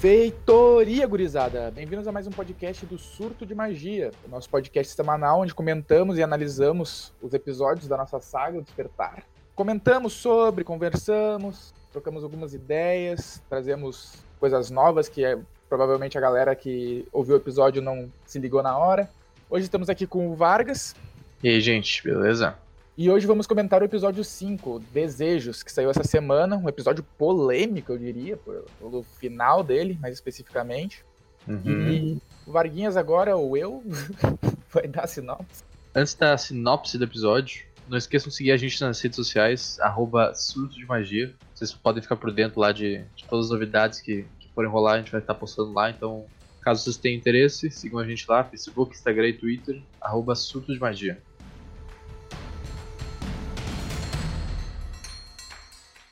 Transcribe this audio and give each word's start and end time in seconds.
Feitoria, 0.00 1.04
gurizada! 1.08 1.72
Bem-vindos 1.72 2.06
a 2.06 2.12
mais 2.12 2.24
um 2.24 2.30
podcast 2.30 2.86
do 2.86 2.96
Surto 2.96 3.44
de 3.44 3.52
Magia, 3.52 4.12
o 4.24 4.30
nosso 4.30 4.48
podcast 4.48 4.94
semanal 4.94 5.40
onde 5.40 5.52
comentamos 5.52 6.16
e 6.16 6.22
analisamos 6.22 7.12
os 7.20 7.34
episódios 7.34 7.88
da 7.88 7.96
nossa 7.96 8.20
saga 8.20 8.62
Despertar. 8.62 9.24
Comentamos 9.56 10.12
sobre, 10.12 10.62
conversamos, 10.62 11.74
trocamos 11.90 12.22
algumas 12.22 12.54
ideias, 12.54 13.42
trazemos 13.48 14.12
coisas 14.38 14.70
novas 14.70 15.08
que 15.08 15.24
é, 15.24 15.36
provavelmente 15.68 16.16
a 16.16 16.20
galera 16.20 16.54
que 16.54 17.04
ouviu 17.12 17.34
o 17.34 17.38
episódio 17.38 17.82
não 17.82 18.08
se 18.24 18.38
ligou 18.38 18.62
na 18.62 18.78
hora. 18.78 19.10
Hoje 19.50 19.64
estamos 19.64 19.90
aqui 19.90 20.06
com 20.06 20.28
o 20.28 20.36
Vargas. 20.36 20.94
E 21.42 21.48
aí, 21.48 21.60
gente, 21.60 22.04
beleza? 22.04 22.56
E 22.98 23.08
hoje 23.08 23.28
vamos 23.28 23.46
comentar 23.46 23.80
o 23.80 23.84
episódio 23.84 24.24
5, 24.24 24.80
Desejos, 24.92 25.62
que 25.62 25.70
saiu 25.70 25.88
essa 25.88 26.02
semana. 26.02 26.56
Um 26.56 26.68
episódio 26.68 27.04
polêmico, 27.16 27.92
eu 27.92 27.96
diria, 27.96 28.36
pelo 28.80 29.04
final 29.20 29.62
dele, 29.62 29.96
mais 30.02 30.14
especificamente. 30.14 31.04
Uhum. 31.46 31.92
E 31.92 32.22
o 32.44 32.50
Varguinhas 32.50 32.96
agora, 32.96 33.36
ou 33.36 33.56
eu, 33.56 33.84
vai 34.74 34.88
dar 34.88 35.04
a 35.04 35.06
sinopse. 35.06 35.62
Antes 35.94 36.14
da 36.14 36.36
sinopse 36.36 36.98
do 36.98 37.04
episódio, 37.04 37.62
não 37.88 37.96
esqueçam 37.96 38.30
de 38.30 38.34
seguir 38.34 38.50
a 38.50 38.56
gente 38.56 38.80
nas 38.80 39.00
redes 39.00 39.14
sociais, 39.14 39.78
arroba 39.78 40.34
Surto 40.34 40.74
de 40.74 40.84
Magia. 40.84 41.32
Vocês 41.54 41.72
podem 41.72 42.02
ficar 42.02 42.16
por 42.16 42.32
dentro 42.32 42.58
lá 42.58 42.72
de, 42.72 43.04
de 43.14 43.24
todas 43.28 43.46
as 43.46 43.52
novidades 43.52 44.00
que, 44.00 44.26
que 44.40 44.48
forem 44.52 44.68
rolar, 44.68 44.94
a 44.94 44.98
gente 44.98 45.12
vai 45.12 45.20
estar 45.20 45.36
postando 45.36 45.72
lá. 45.72 45.88
Então, 45.88 46.26
caso 46.60 46.82
vocês 46.82 46.96
tenham 46.96 47.16
interesse, 47.16 47.70
sigam 47.70 48.00
a 48.00 48.04
gente 48.04 48.26
lá, 48.28 48.42
Facebook, 48.42 48.96
Instagram 48.96 49.28
e 49.28 49.34
Twitter, 49.34 49.80
arroba 50.00 50.34
Surto 50.34 50.74
de 50.74 50.80
Magia. 50.80 51.22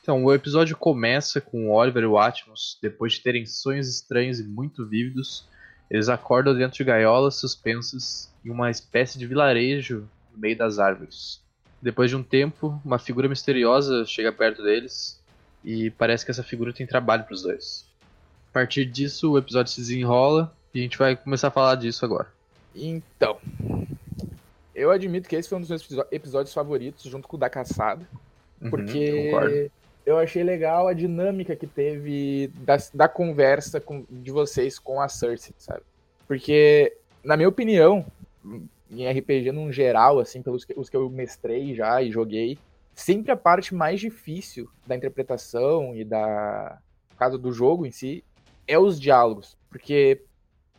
Então, 0.06 0.22
o 0.22 0.32
episódio 0.32 0.76
começa 0.76 1.40
com 1.40 1.68
Oliver 1.68 2.04
e 2.04 2.06
o 2.06 2.16
Atmos, 2.16 2.78
depois 2.80 3.14
de 3.14 3.22
terem 3.22 3.44
sonhos 3.44 3.88
estranhos 3.88 4.38
e 4.38 4.44
muito 4.44 4.86
vívidos, 4.86 5.48
eles 5.90 6.08
acordam 6.08 6.54
dentro 6.54 6.76
de 6.76 6.84
gaiolas 6.84 7.34
suspensas 7.34 8.32
em 8.44 8.50
uma 8.50 8.70
espécie 8.70 9.18
de 9.18 9.26
vilarejo 9.26 10.08
no 10.32 10.38
meio 10.38 10.56
das 10.56 10.78
árvores. 10.78 11.42
Depois 11.82 12.08
de 12.08 12.14
um 12.14 12.22
tempo, 12.22 12.80
uma 12.84 13.00
figura 13.00 13.28
misteriosa 13.28 14.04
chega 14.04 14.30
perto 14.30 14.62
deles 14.62 15.20
e 15.64 15.90
parece 15.90 16.24
que 16.24 16.30
essa 16.30 16.44
figura 16.44 16.72
tem 16.72 16.86
trabalho 16.86 17.24
para 17.24 17.34
os 17.34 17.42
dois. 17.42 17.84
A 18.50 18.52
partir 18.52 18.84
disso, 18.84 19.32
o 19.32 19.38
episódio 19.38 19.72
se 19.72 19.80
desenrola 19.80 20.54
e 20.72 20.78
a 20.78 20.82
gente 20.82 20.96
vai 20.96 21.16
começar 21.16 21.48
a 21.48 21.50
falar 21.50 21.74
disso 21.74 22.04
agora. 22.04 22.28
Então, 22.76 23.40
eu 24.72 24.92
admito 24.92 25.28
que 25.28 25.34
esse 25.34 25.48
foi 25.48 25.58
um 25.58 25.62
dos 25.62 25.70
meus 25.70 25.84
episódios 26.12 26.54
favoritos, 26.54 27.10
junto 27.10 27.26
com 27.26 27.36
o 27.36 27.40
da 27.40 27.50
caçada, 27.50 28.06
uhum, 28.62 28.70
porque 28.70 29.68
eu 30.06 30.16
achei 30.18 30.44
legal 30.44 30.86
a 30.86 30.94
dinâmica 30.94 31.56
que 31.56 31.66
teve 31.66 32.48
da, 32.58 32.76
da 32.94 33.08
conversa 33.08 33.80
com, 33.80 34.06
de 34.08 34.30
vocês 34.30 34.78
com 34.78 35.00
a 35.00 35.08
Cersei, 35.08 35.52
sabe? 35.58 35.82
Porque, 36.28 36.96
na 37.24 37.36
minha 37.36 37.48
opinião, 37.48 38.06
em 38.88 39.10
RPG 39.10 39.50
num 39.50 39.72
geral, 39.72 40.20
assim, 40.20 40.40
pelos 40.40 40.64
que, 40.64 40.72
os 40.78 40.88
que 40.88 40.96
eu 40.96 41.10
mestrei 41.10 41.74
já 41.74 42.00
e 42.00 42.12
joguei, 42.12 42.56
sempre 42.94 43.32
a 43.32 43.36
parte 43.36 43.74
mais 43.74 43.98
difícil 43.98 44.70
da 44.86 44.94
interpretação 44.94 45.94
e 45.94 46.04
da 46.04 46.78
no 47.10 47.16
caso 47.16 47.36
do 47.36 47.50
jogo 47.50 47.84
em 47.84 47.90
si 47.90 48.22
é 48.68 48.78
os 48.78 49.00
diálogos, 49.00 49.56
porque 49.68 50.22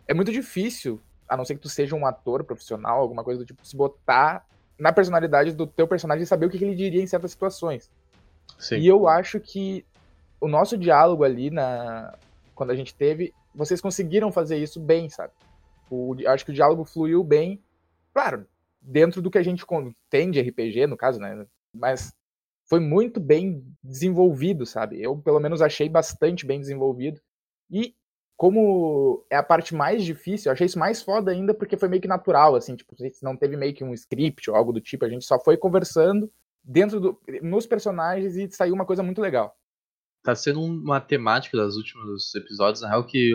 é 0.07 0.13
muito 0.13 0.31
difícil, 0.31 1.01
a 1.27 1.35
não 1.35 1.43
ser 1.43 1.55
que 1.55 1.61
tu 1.61 1.69
seja 1.69 1.95
um 1.95 2.05
ator 2.05 2.43
profissional, 2.43 3.01
alguma 3.01 3.23
coisa 3.23 3.39
do 3.41 3.45
tipo, 3.45 3.65
se 3.65 3.75
botar 3.75 4.45
na 4.79 4.93
personalidade 4.93 5.51
do 5.51 5.67
teu 5.67 5.87
personagem 5.87 6.23
e 6.23 6.27
saber 6.27 6.45
o 6.45 6.49
que, 6.49 6.57
que 6.57 6.63
ele 6.63 6.75
diria 6.75 7.01
em 7.01 7.07
certas 7.07 7.31
situações. 7.31 7.89
Sim. 8.57 8.77
E 8.77 8.87
eu 8.87 9.07
acho 9.07 9.39
que 9.39 9.85
o 10.39 10.47
nosso 10.47 10.77
diálogo 10.77 11.23
ali, 11.23 11.49
na 11.49 12.13
quando 12.53 12.71
a 12.71 12.75
gente 12.75 12.93
teve, 12.93 13.33
vocês 13.53 13.79
conseguiram 13.79 14.31
fazer 14.31 14.57
isso 14.57 14.79
bem, 14.79 15.09
sabe? 15.09 15.31
O, 15.89 16.15
acho 16.27 16.43
que 16.43 16.51
o 16.51 16.53
diálogo 16.53 16.83
fluiu 16.83 17.23
bem, 17.23 17.61
claro, 18.13 18.47
dentro 18.81 19.21
do 19.21 19.29
que 19.29 19.37
a 19.37 19.43
gente 19.43 19.63
tem 20.09 20.31
de 20.31 20.41
RPG, 20.41 20.87
no 20.87 20.97
caso, 20.97 21.19
né? 21.19 21.45
Mas 21.73 22.13
foi 22.65 22.79
muito 22.79 23.19
bem 23.19 23.63
desenvolvido, 23.83 24.65
sabe? 24.65 25.01
Eu, 25.01 25.17
pelo 25.17 25.39
menos, 25.39 25.61
achei 25.61 25.87
bastante 25.87 26.45
bem 26.45 26.59
desenvolvido. 26.59 27.21
E 27.69 27.95
como 28.35 29.25
é 29.29 29.35
a 29.35 29.43
parte 29.43 29.73
mais 29.73 30.03
difícil, 30.03 30.49
eu 30.49 30.53
achei 30.53 30.65
isso 30.65 30.77
mais 30.77 31.01
foda 31.01 31.31
ainda 31.31 31.53
porque 31.53 31.77
foi 31.77 31.89
meio 31.89 32.01
que 32.01 32.07
natural, 32.07 32.55
assim, 32.55 32.75
tipo, 32.75 32.95
não 33.21 33.35
teve 33.35 33.57
meio 33.57 33.73
que 33.73 33.83
um 33.83 33.93
script 33.93 34.49
ou 34.49 34.55
algo 34.55 34.71
do 34.71 34.81
tipo, 34.81 35.05
a 35.05 35.09
gente 35.09 35.25
só 35.25 35.39
foi 35.39 35.57
conversando 35.57 36.31
dentro 36.67 36.99
do, 36.99 37.19
nos 37.41 37.65
personagens 37.65 38.35
e 38.35 38.51
saiu 38.51 38.73
uma 38.73 38.85
coisa 38.85 39.01
muito 39.01 39.21
legal. 39.21 39.55
Tá 40.23 40.35
sendo 40.35 40.61
uma 40.61 40.99
temática 40.99 41.57
dos 41.57 41.77
últimos 41.77 42.35
episódios, 42.35 42.81
na 42.81 42.89
real 42.89 43.05
que 43.05 43.33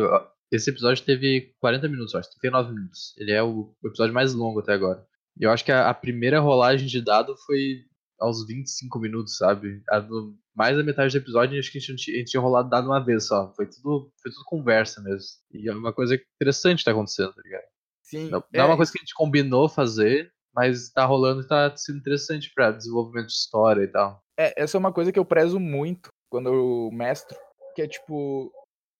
esse 0.50 0.68
episódio 0.68 1.02
teve 1.02 1.54
40 1.60 1.88
minutos, 1.88 2.14
acho, 2.14 2.30
39 2.32 2.74
minutos. 2.74 3.14
Ele 3.16 3.32
é 3.32 3.42
o 3.42 3.74
episódio 3.82 4.12
mais 4.12 4.34
longo 4.34 4.60
até 4.60 4.74
agora. 4.74 5.02
Eu 5.40 5.50
acho 5.50 5.64
que 5.64 5.72
a, 5.72 5.88
a, 5.88 5.94
primeira 5.94 6.40
rolagem 6.40 6.86
de 6.86 7.00
dado 7.00 7.34
foi 7.46 7.86
aos 8.20 8.46
25 8.46 8.98
minutos, 8.98 9.38
sabe? 9.38 9.82
A 9.88 9.98
do, 9.98 10.36
mais 10.54 10.76
da 10.76 10.82
metade 10.82 11.12
do 11.12 11.22
episódio, 11.22 11.58
acho 11.58 11.72
que 11.72 11.78
a 11.78 11.80
gente, 11.80 12.12
a 12.12 12.18
gente 12.18 12.30
tinha 12.30 12.40
rolado 12.40 12.68
dado 12.68 12.86
uma 12.86 13.02
vez 13.02 13.26
só. 13.26 13.50
Foi 13.54 13.66
tudo, 13.66 14.12
foi 14.22 14.30
tudo 14.30 14.44
conversa 14.44 15.00
mesmo. 15.00 15.26
E 15.52 15.70
é 15.70 15.72
uma 15.72 15.92
coisa 15.92 16.14
interessante 16.14 16.84
tá 16.84 16.90
acontecendo, 16.90 17.32
tá 17.32 17.40
ligado? 17.42 17.64
Sim. 18.02 18.28
Não, 18.28 18.40
é, 18.40 18.58
não 18.58 18.64
é 18.64 18.66
uma 18.66 18.76
coisa 18.76 18.92
que 18.92 18.98
a 18.98 19.02
gente 19.02 19.14
combinou 19.14 19.70
fazer, 19.70 20.30
mas 20.54 20.90
tá 20.90 21.04
rolando 21.04 21.42
e 21.42 21.46
tá 21.46 21.74
sendo 21.76 21.98
interessante 21.98 22.52
para 22.54 22.72
desenvolvimento 22.72 23.26
de 23.26 23.32
história 23.32 23.82
e 23.82 23.88
tal. 23.88 24.22
É, 24.38 24.62
essa 24.62 24.76
é 24.76 24.80
uma 24.80 24.92
coisa 24.92 25.12
que 25.12 25.18
eu 25.18 25.24
prezo 25.24 25.58
muito 25.58 26.10
quando 26.30 26.48
eu 26.48 26.90
mestro, 26.92 27.38
que 27.74 27.82
é 27.82 27.88
tipo 27.88 28.52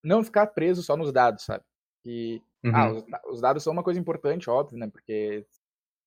não 0.05 0.23
ficar 0.23 0.49
preso 0.49 0.83
só 0.83 0.97
nos 0.97 1.13
dados, 1.13 1.45
sabe? 1.45 1.65
Que 2.03 2.43
ah, 2.67 2.69
uhum. 2.69 2.75
ah, 2.75 2.93
os, 2.93 3.35
os, 3.35 3.41
dados 3.41 3.63
são 3.63 3.73
uma 3.73 3.83
coisa 3.83 3.99
importante, 3.99 4.51
óbvio, 4.51 4.79
né? 4.79 4.89
Porque 4.91 5.47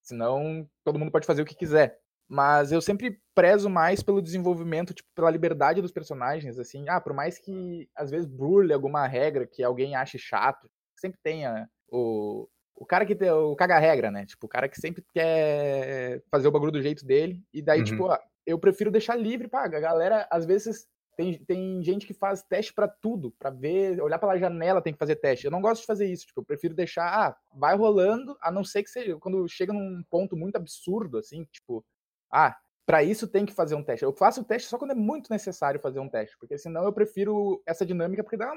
senão 0.04 0.68
todo 0.84 1.00
mundo 1.00 1.12
pode 1.12 1.26
fazer 1.26 1.42
o 1.42 1.46
que 1.46 1.56
quiser. 1.56 2.00
Mas 2.28 2.72
eu 2.72 2.82
sempre 2.82 3.22
prezo 3.36 3.70
mais 3.70 4.02
pelo 4.02 4.22
desenvolvimento, 4.22 4.94
tipo, 4.94 5.08
pela 5.16 5.30
liberdade 5.30 5.82
dos 5.82 5.92
personagens, 5.92 6.58
assim. 6.58 6.88
Ah, 6.90 7.00
por 7.00 7.14
mais 7.14 7.38
que 7.38 7.88
às 7.96 8.10
vezes 8.10 8.26
burle 8.26 8.74
alguma 8.74 9.06
regra 9.06 9.46
que 9.46 9.64
alguém 9.64 9.96
ache 9.96 10.18
chato, 10.18 10.68
sempre 10.96 11.20
tenha 11.24 11.70
o, 11.88 12.48
o 12.76 12.86
cara 12.86 13.06
que 13.06 13.16
tem 13.16 13.32
o 13.32 13.56
caga-regra, 13.56 14.12
né? 14.12 14.26
Tipo, 14.26 14.46
o 14.46 14.50
cara 14.50 14.68
que 14.68 14.80
sempre 14.80 15.04
quer 15.14 16.22
fazer 16.30 16.48
o 16.48 16.52
bagulho 16.52 16.72
do 16.72 16.82
jeito 16.82 17.06
dele. 17.06 17.42
E 17.54 17.62
daí, 17.62 17.80
uhum. 17.80 17.86
tipo, 17.86 18.10
eu 18.46 18.60
prefiro 18.60 18.92
deixar 18.92 19.16
livre, 19.16 19.48
paga. 19.48 19.78
A 19.78 19.82
galera, 19.82 20.28
às 20.30 20.46
vezes, 20.46 20.88
tem, 21.16 21.38
tem 21.46 21.82
gente 21.82 22.06
que 22.06 22.14
faz 22.14 22.44
teste 22.44 22.74
para 22.74 22.88
tudo, 22.88 23.32
para 23.40 23.50
ver, 23.50 24.02
olhar 24.02 24.20
pela 24.20 24.38
janela 24.38 24.82
tem 24.82 24.94
que 24.94 25.00
fazer 25.00 25.16
teste. 25.16 25.46
Eu 25.46 25.52
não 25.52 25.62
gosto 25.62 25.82
de 25.82 25.88
fazer 25.88 26.06
isso, 26.08 26.28
tipo, 26.28 26.42
eu 26.42 26.46
prefiro 26.46 26.74
deixar, 26.74 27.08
ah, 27.08 27.38
vai 27.54 27.76
rolando, 27.76 28.38
a 28.42 28.52
não 28.52 28.64
ser 28.64 28.84
que 28.84 28.90
seja, 28.90 29.18
quando 29.18 29.48
chega 29.48 29.72
num 29.72 30.04
ponto 30.10 30.36
muito 30.36 30.58
absurdo, 30.58 31.18
assim, 31.18 31.46
tipo, 31.46 31.84
ah, 32.32 32.56
para 32.86 33.02
isso 33.04 33.28
tem 33.28 33.46
que 33.46 33.54
fazer 33.54 33.76
um 33.76 33.84
teste. 33.84 34.04
Eu 34.04 34.14
faço 34.14 34.42
o 34.42 34.44
teste 34.44 34.68
só 34.68 34.78
quando 34.78 34.92
é 34.92 34.96
muito 34.96 35.32
necessário 35.32 35.80
fazer 35.80 36.00
um 36.00 36.10
teste, 36.10 36.38
porque 36.38 36.58
senão 36.58 36.84
eu 36.84 36.94
prefiro 36.94 37.64
essa 37.66 37.86
dinâmica, 37.86 38.24
porque 38.24 38.38
dá 38.38 38.54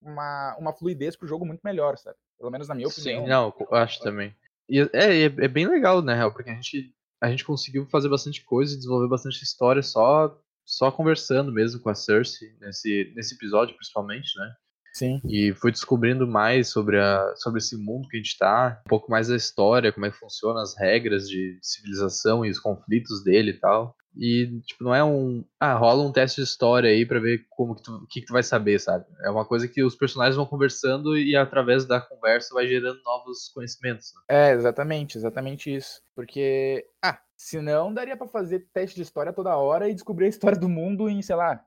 uma, 0.00 0.56
uma 0.58 0.72
fluidez 0.72 1.16
pro 1.16 1.28
jogo 1.28 1.44
muito 1.44 1.60
melhor, 1.62 1.98
sabe? 1.98 2.16
Pelo 2.38 2.50
menos 2.50 2.68
na 2.68 2.74
minha 2.74 2.88
opinião. 2.88 3.22
Sim, 3.22 3.28
não, 3.28 3.54
eu 3.58 3.76
acho 3.76 4.00
também. 4.00 4.34
E 4.68 4.80
é, 4.80 4.88
é, 4.92 5.24
é 5.24 5.48
bem 5.48 5.66
legal, 5.66 6.02
né, 6.02 6.14
Real? 6.14 6.32
Porque 6.32 6.50
a 6.50 6.54
gente, 6.54 6.92
a 7.20 7.30
gente 7.30 7.44
conseguiu 7.44 7.86
fazer 7.86 8.08
bastante 8.08 8.44
coisa 8.44 8.74
e 8.74 8.76
desenvolver 8.76 9.08
bastante 9.08 9.42
história 9.42 9.82
só, 9.82 10.36
só 10.64 10.90
conversando 10.90 11.52
mesmo 11.52 11.80
com 11.80 11.88
a 11.88 11.94
Cersei, 11.94 12.48
nesse, 12.60 13.12
nesse 13.14 13.34
episódio 13.34 13.74
principalmente, 13.74 14.38
né? 14.38 14.54
Sim. 14.96 15.20
E 15.28 15.52
fui 15.52 15.70
descobrindo 15.70 16.26
mais 16.26 16.68
sobre, 16.68 16.98
a, 16.98 17.34
sobre 17.36 17.58
esse 17.58 17.76
mundo 17.76 18.08
que 18.08 18.16
a 18.16 18.20
gente 18.20 18.36
tá, 18.38 18.80
um 18.86 18.88
pouco 18.88 19.10
mais 19.10 19.28
da 19.28 19.36
história, 19.36 19.92
como 19.92 20.06
é 20.06 20.10
que 20.10 20.16
funciona 20.16 20.62
as 20.62 20.74
regras 20.74 21.28
de 21.28 21.58
civilização 21.60 22.46
e 22.46 22.50
os 22.50 22.58
conflitos 22.58 23.22
dele 23.22 23.50
e 23.50 23.60
tal. 23.60 23.94
E, 24.16 24.60
tipo, 24.62 24.82
não 24.82 24.94
é 24.94 25.04
um. 25.04 25.44
Ah, 25.60 25.74
rola 25.74 26.02
um 26.02 26.12
teste 26.12 26.40
de 26.40 26.46
história 26.46 26.90
aí 26.90 27.04
pra 27.04 27.20
ver 27.20 27.46
como 27.50 27.74
que 27.74 27.82
tu, 27.82 28.06
que, 28.08 28.20
que 28.20 28.26
tu 28.26 28.32
vai 28.32 28.42
saber, 28.42 28.78
sabe? 28.80 29.04
É 29.22 29.30
uma 29.30 29.44
coisa 29.44 29.68
que 29.68 29.82
os 29.82 29.94
personagens 29.94 30.36
vão 30.36 30.46
conversando 30.46 31.16
e 31.16 31.36
através 31.36 31.84
da 31.84 32.00
conversa 32.00 32.54
vai 32.54 32.66
gerando 32.66 33.02
novos 33.04 33.50
conhecimentos. 33.54 34.12
Né? 34.14 34.50
É, 34.50 34.52
exatamente, 34.52 35.18
exatamente 35.18 35.74
isso. 35.74 36.00
Porque, 36.14 36.86
ah, 37.04 37.18
senão 37.36 37.92
daria 37.92 38.16
para 38.16 38.26
fazer 38.26 38.66
teste 38.72 38.96
de 38.96 39.02
história 39.02 39.32
toda 39.32 39.56
hora 39.56 39.88
e 39.88 39.94
descobrir 39.94 40.26
a 40.26 40.30
história 40.30 40.58
do 40.58 40.68
mundo 40.68 41.08
em, 41.08 41.20
sei 41.20 41.36
lá, 41.36 41.62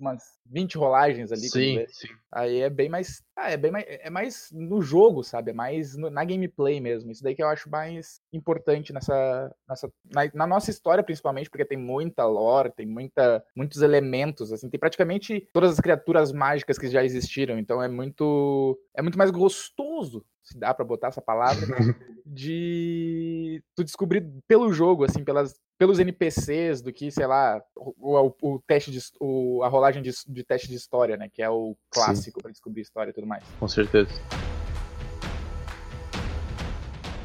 umas 0.00 0.22
20 0.46 0.78
rolagens 0.78 1.30
ali. 1.30 1.48
Sim, 1.48 1.84
sim. 1.88 2.08
Aí 2.32 2.60
é 2.60 2.70
bem 2.70 2.88
mais. 2.88 3.22
Ah, 3.36 3.50
é 3.50 3.56
bem 3.56 3.70
mais. 3.70 3.84
É 3.88 4.10
mais 4.10 4.48
no 4.52 4.80
jogo, 4.80 5.22
sabe? 5.22 5.50
É 5.50 5.54
mais 5.54 5.96
no, 5.96 6.10
na 6.10 6.24
gameplay 6.24 6.80
mesmo. 6.80 7.10
Isso 7.10 7.22
daí 7.22 7.34
que 7.34 7.42
eu 7.42 7.48
acho 7.48 7.68
mais 7.70 8.20
importante 8.32 8.92
nessa. 8.92 9.54
nessa 9.68 9.92
na, 10.12 10.30
na, 10.34 10.46
nossa 10.46 10.70
história, 10.70 11.04
principalmente, 11.04 11.50
porque 11.50 11.64
tem 11.64 11.78
muita 11.78 12.24
lore, 12.26 12.72
tem 12.72 12.86
muita, 12.86 13.44
muitos 13.54 13.82
elementos. 13.82 14.52
Assim, 14.52 14.70
tem 14.70 14.80
praticamente 14.80 15.48
todas 15.52 15.72
as 15.72 15.80
criaturas 15.80 16.32
mágicas 16.32 16.78
que 16.78 16.88
já 16.88 17.04
existiram. 17.04 17.58
Então 17.58 17.82
é 17.82 17.88
muito. 17.88 18.78
É 18.94 19.02
muito 19.02 19.18
mais 19.18 19.30
gostoso 19.30 20.24
se 20.42 20.58
dá 20.58 20.74
para 20.74 20.84
botar 20.84 21.08
essa 21.08 21.22
palavra, 21.22 21.66
de 22.26 23.62
tu 23.74 23.84
descobrir 23.84 24.26
pelo 24.46 24.72
jogo, 24.72 25.04
assim, 25.04 25.24
pelas, 25.24 25.54
pelos 25.78 25.98
NPCs 25.98 26.82
do 26.82 26.92
que, 26.92 27.10
sei 27.10 27.26
lá, 27.26 27.62
o, 27.76 27.94
o, 27.98 28.54
o 28.54 28.62
teste 28.66 28.90
de, 28.90 29.00
o, 29.20 29.62
a 29.62 29.68
rolagem 29.68 30.02
de, 30.02 30.10
de, 30.28 30.44
teste 30.44 30.68
de 30.68 30.74
história, 30.74 31.16
né? 31.16 31.28
Que 31.32 31.42
é 31.42 31.50
o 31.50 31.76
clássico 31.90 32.40
para 32.42 32.50
descobrir 32.50 32.82
história 32.82 33.10
e 33.10 33.14
tudo 33.14 33.26
mais. 33.26 33.44
Com 33.58 33.68
certeza. 33.68 34.10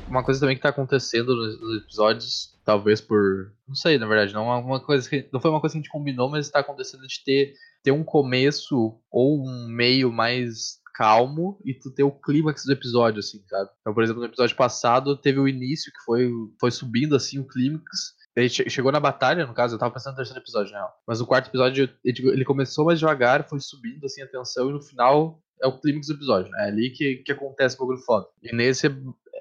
Uma 0.07 0.23
coisa 0.23 0.39
também 0.39 0.55
que 0.55 0.61
tá 0.61 0.69
acontecendo 0.69 1.35
nos 1.35 1.83
episódios, 1.83 2.57
talvez 2.63 3.01
por. 3.01 3.51
Não 3.67 3.75
sei, 3.75 3.97
na 3.97 4.05
verdade, 4.05 4.33
não, 4.33 4.51
é 4.51 4.57
uma 4.57 4.79
coisa 4.79 5.09
que, 5.09 5.27
não 5.33 5.41
foi 5.41 5.49
uma 5.49 5.59
coisa 5.59 5.73
que 5.73 5.79
a 5.79 5.81
gente 5.81 5.91
combinou, 5.91 6.29
mas 6.29 6.45
está 6.45 6.59
acontecendo 6.59 7.07
de 7.07 7.23
ter, 7.23 7.53
ter 7.83 7.91
um 7.91 8.03
começo 8.03 8.99
ou 9.09 9.43
um 9.43 9.67
meio 9.67 10.11
mais 10.11 10.79
calmo 10.95 11.59
e 11.65 11.73
tu 11.73 11.91
ter 11.91 12.03
o 12.03 12.11
clímax 12.11 12.63
do 12.65 12.71
episódio, 12.71 13.19
assim, 13.19 13.43
sabe? 13.47 13.69
Então, 13.81 13.93
por 13.93 14.01
exemplo, 14.01 14.21
no 14.21 14.27
episódio 14.27 14.55
passado 14.55 15.17
teve 15.17 15.39
o 15.39 15.47
início 15.47 15.91
que 15.91 16.03
foi, 16.05 16.31
foi 16.59 16.71
subindo, 16.71 17.15
assim, 17.15 17.37
o 17.37 17.45
clímax. 17.45 18.15
Ele 18.35 18.49
chegou 18.49 18.91
na 18.91 18.99
batalha, 18.99 19.45
no 19.45 19.53
caso, 19.53 19.75
eu 19.75 19.79
tava 19.79 19.93
pensando 19.93 20.13
no 20.13 20.17
terceiro 20.17 20.41
episódio, 20.41 20.71
na 20.71 20.79
real. 20.79 20.93
Mas 21.07 21.21
o 21.21 21.25
quarto 21.25 21.49
episódio, 21.49 21.89
ele 22.03 22.45
começou 22.45 22.85
mais 22.85 22.99
devagar, 22.99 23.47
foi 23.47 23.59
subindo, 23.59 24.05
assim, 24.05 24.21
a 24.21 24.27
tensão, 24.27 24.69
e 24.69 24.73
no 24.73 24.81
final 24.81 25.41
é 25.61 25.67
o 25.67 25.79
clímax 25.79 26.07
do 26.07 26.13
episódio, 26.13 26.51
né? 26.51 26.65
É 26.65 26.67
ali 26.69 26.89
que, 26.89 27.17
que 27.17 27.31
acontece 27.31 27.75
o 27.75 27.79
bagulho 27.79 27.99
foda. 27.99 28.27
E 28.41 28.55
nesse 28.55 28.89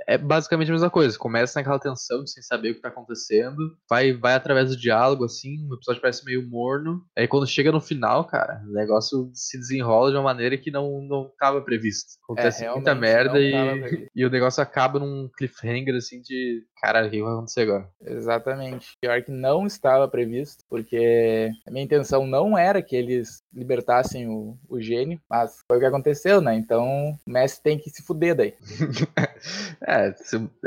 é 0.06 0.18
basicamente 0.18 0.68
a 0.68 0.72
mesma 0.72 0.90
coisa. 0.90 1.18
Começa 1.18 1.58
naquela 1.58 1.78
tensão 1.78 2.22
de 2.22 2.30
sem 2.30 2.42
saber 2.42 2.70
o 2.70 2.74
que 2.74 2.80
tá 2.80 2.88
acontecendo. 2.88 3.76
Vai, 3.88 4.12
vai 4.12 4.34
através 4.34 4.70
do 4.70 4.76
diálogo, 4.76 5.24
assim. 5.24 5.66
O 5.68 5.74
episódio 5.74 6.00
parece 6.00 6.24
meio 6.24 6.48
morno. 6.48 7.04
Aí 7.16 7.26
quando 7.28 7.46
chega 7.46 7.72
no 7.72 7.80
final, 7.80 8.24
cara, 8.24 8.62
o 8.66 8.72
negócio 8.72 9.30
se 9.32 9.58
desenrola 9.58 10.10
de 10.10 10.16
uma 10.16 10.24
maneira 10.24 10.56
que 10.56 10.70
não, 10.70 11.00
não 11.02 11.30
tava 11.38 11.60
previsto. 11.60 12.14
Acontece 12.24 12.64
é, 12.64 12.70
muita 12.70 12.94
merda 12.94 13.38
e, 13.40 14.08
e 14.14 14.24
o 14.24 14.30
negócio 14.30 14.62
acaba 14.62 14.98
num 14.98 15.28
cliffhanger, 15.36 15.94
assim, 15.96 16.20
de 16.20 16.62
caralho, 16.84 17.08
o 17.08 17.10
que 17.10 17.22
vai 17.22 17.32
acontecer 17.32 17.62
agora? 17.62 17.88
Exatamente. 18.02 18.98
Pior 19.00 19.22
que 19.22 19.30
não 19.30 19.66
estava 19.66 20.06
previsto, 20.06 20.62
porque 20.68 21.50
a 21.66 21.70
minha 21.70 21.84
intenção 21.84 22.26
não 22.26 22.58
era 22.58 22.82
que 22.82 22.94
eles 22.94 23.42
libertassem 23.52 24.28
o, 24.28 24.58
o 24.68 24.78
gênio, 24.80 25.18
mas 25.28 25.62
foi 25.66 25.78
o 25.78 25.80
que 25.80 25.86
aconteceu, 25.86 26.42
né? 26.42 26.54
Então 26.54 27.16
o 27.26 27.30
Messi 27.30 27.62
tem 27.62 27.78
que 27.78 27.88
se 27.88 28.02
fuder 28.02 28.34
daí. 28.34 28.54
é, 29.86 29.94
é, 29.94 30.14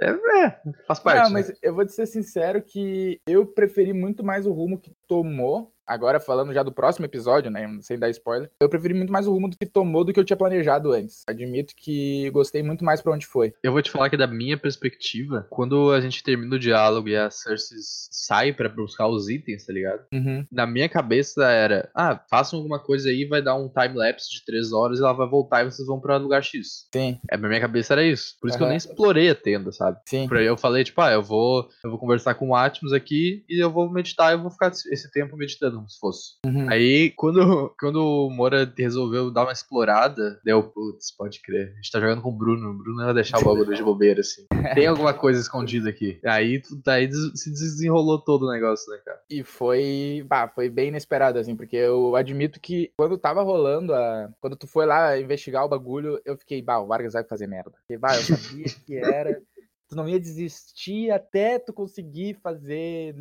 é, 0.02 0.60
faz 0.88 1.00
parte. 1.00 1.24
Não, 1.24 1.30
né? 1.30 1.34
mas 1.34 1.54
eu 1.62 1.74
vou 1.74 1.86
te 1.86 1.94
ser 1.94 2.06
sincero 2.06 2.62
que 2.62 3.20
eu 3.28 3.46
preferi 3.46 3.94
muito 3.94 4.24
mais 4.24 4.46
o 4.46 4.52
rumo 4.52 4.80
que 4.80 4.92
tomou 5.08 5.72
agora 5.88 6.20
falando 6.20 6.54
já 6.54 6.64
do 6.64 6.72
próximo 6.72 7.06
episódio, 7.06 7.50
né, 7.50 7.68
sem 7.82 7.98
dar 7.98 8.10
spoiler, 8.10 8.50
eu 8.60 8.70
preferi 8.70 8.94
muito 8.94 9.12
mais 9.12 9.28
o 9.28 9.32
rumo 9.32 9.50
do 9.50 9.58
que 9.58 9.66
tomou 9.66 10.04
do 10.04 10.14
que 10.14 10.20
eu 10.20 10.26
tinha 10.26 10.38
planejado 10.38 10.92
antes. 10.92 11.24
Admito 11.28 11.74
que 11.76 12.30
gostei 12.32 12.62
muito 12.62 12.84
mais 12.84 13.02
para 13.02 13.14
onde 13.14 13.26
foi. 13.26 13.54
Eu 13.64 13.72
vou 13.72 13.82
te 13.82 13.92
falar 13.92 14.10
que 14.10 14.18
da 14.18 14.28
minha 14.28 14.58
perspectiva, 14.58 15.48
quando 15.50 15.92
a 15.92 16.02
gente 16.02 16.24
termina 16.24 16.56
o 16.56 16.60
diálogo 16.60 17.08
e 17.08 17.16
a 17.16 17.30
Cersei 17.30 17.78
sai 17.82 18.54
para 18.54 18.70
buscar 18.70 19.08
os 19.08 19.30
itens, 19.30 19.66
tá 19.66 19.74
ligado? 19.74 20.02
Uhum. 20.12 20.46
Na 20.52 20.66
minha 20.66 20.90
cabeça 20.90 21.50
era, 21.50 21.90
ah, 21.96 22.20
façam 22.30 22.60
alguma 22.60 22.80
coisa 22.80 23.10
aí, 23.10 23.26
vai 23.26 23.42
dar 23.42 23.56
um 23.56 23.70
time-lapse 23.70 24.30
de 24.30 24.46
três 24.46 24.72
horas 24.72 25.00
e 25.00 25.02
ela 25.02 25.14
vai 25.14 25.28
voltar 25.28 25.62
e 25.62 25.72
vocês 25.72 25.88
vão 25.88 26.00
para 26.00 26.18
lugar 26.18 26.44
X. 26.44 26.88
Sim. 26.94 27.20
É, 27.30 27.38
na 27.38 27.48
minha 27.48 27.62
cabeça 27.62 27.94
era 27.94 28.04
isso. 28.04 28.36
Por 28.42 28.48
isso 28.48 28.56
uhum. 28.56 28.60
que 28.60 28.64
eu 28.64 28.70
nem 28.70 28.78
explorei 28.78 29.30
a 29.30 29.36
tenda, 29.36 29.72
sabe? 29.72 30.00
Sim. 30.06 30.28
Por 30.28 30.38
aí 30.38 30.46
eu 30.46 30.58
falei, 30.58 30.84
tipo, 30.84 31.00
ah, 31.02 31.12
eu 31.12 31.22
vou, 31.22 31.68
eu 31.84 31.90
vou 31.90 32.00
conversar 32.00 32.34
com 32.36 32.50
o 32.50 32.56
Atmos 32.56 32.94
aqui 32.94 33.46
e 33.50 33.64
eu 33.64 33.72
vou 33.72 33.90
meditar, 33.90 34.32
eu 34.32 34.42
vou 34.42 34.52
ficar 34.52 34.72
esse 34.72 35.12
tempo 35.12 35.38
meditando 35.38 35.77
como 35.78 35.90
se 35.90 36.00
fosse. 36.00 36.38
Uhum. 36.46 36.70
Aí, 36.70 37.12
quando, 37.12 37.74
quando 37.80 37.98
o 37.98 38.30
Moura 38.30 38.72
resolveu 38.78 39.32
dar 39.32 39.44
uma 39.44 39.52
explorada, 39.52 40.40
deu, 40.44 40.64
putz, 40.64 41.16
pode 41.16 41.42
crer. 41.42 41.72
A 41.72 41.76
gente 41.76 41.92
tá 41.92 42.00
jogando 42.00 42.22
com 42.22 42.30
o 42.30 42.38
Bruno. 42.38 42.72
O 42.72 42.78
Bruno 42.78 43.06
ia 43.06 43.14
deixar 43.14 43.40
o 43.40 43.44
bagulho 43.46 43.76
de 43.76 43.84
bobeira, 43.84 44.22
assim. 44.22 44.46
Tem 44.74 44.88
alguma 44.88 45.14
coisa 45.14 45.40
escondida 45.40 45.90
aqui. 45.90 46.20
Aí, 46.26 46.62
aí 46.88 47.12
se 47.12 47.50
desenrolou 47.52 48.20
todo 48.20 48.46
o 48.46 48.52
negócio, 48.52 48.92
né, 48.92 49.00
cara? 49.04 49.20
E 49.30 49.44
foi, 49.44 50.26
bah, 50.28 50.48
foi 50.48 50.70
bem 50.70 50.90
inesperado, 50.90 51.40
assim, 51.40 51.56
porque 51.56 51.76
eu 51.76 52.16
admito 52.16 52.60
que 52.60 52.92
quando 52.98 53.18
tava 53.18 53.42
rolando 53.42 53.94
a. 53.94 54.30
Quando 54.42 54.56
tu 54.56 54.68
foi 54.68 54.86
lá 54.86 55.18
investigar 55.20 55.66
o 55.66 55.70
bagulho, 55.70 56.20
eu 56.26 56.38
fiquei, 56.38 56.62
bah, 56.62 56.80
o 56.80 56.88
Vargas 56.88 57.14
vai 57.14 57.24
fazer 57.24 57.48
merda. 57.48 57.72
Porque, 57.72 57.98
bah, 57.98 58.16
eu 58.16 58.22
sabia 58.22 58.66
que 58.86 58.96
era 58.98 59.42
tu 59.88 59.96
não 59.96 60.08
ia 60.08 60.20
desistir 60.20 61.12
até 61.12 61.58
tu 61.58 61.72
conseguir 61.72 62.36
fazer 62.44 63.16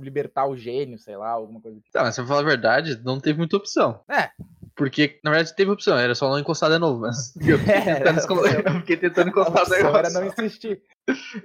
libertar 0.00 0.46
o 0.46 0.56
gênio, 0.56 0.98
sei 0.98 1.16
lá, 1.16 1.30
alguma 1.30 1.60
coisa. 1.60 1.78
Tá, 1.92 2.02
mas 2.02 2.14
se 2.14 2.20
eu 2.20 2.26
falar 2.26 2.40
a 2.40 2.44
verdade, 2.44 3.00
não 3.04 3.20
teve 3.20 3.38
muita 3.38 3.56
opção. 3.56 4.00
É. 4.10 4.30
Porque, 4.74 5.20
na 5.22 5.30
verdade, 5.30 5.54
teve 5.54 5.70
opção, 5.70 5.96
era 5.96 6.14
só 6.14 6.28
não 6.28 6.38
encostar 6.38 6.70
de 6.70 6.78
novo, 6.78 7.00
mas 7.00 7.34
eu 7.46 7.58
fiquei 7.58 7.74
é, 7.74 8.00
tentando, 8.00 8.46
é, 8.46 8.56
eu 8.66 8.80
fiquei 8.80 8.96
tentando 8.96 9.28
encostar 9.28 9.64
de 9.64 9.82
novo. 9.82 9.96
Era 9.96 10.10
não 10.10 10.26
insistir. 10.26 10.82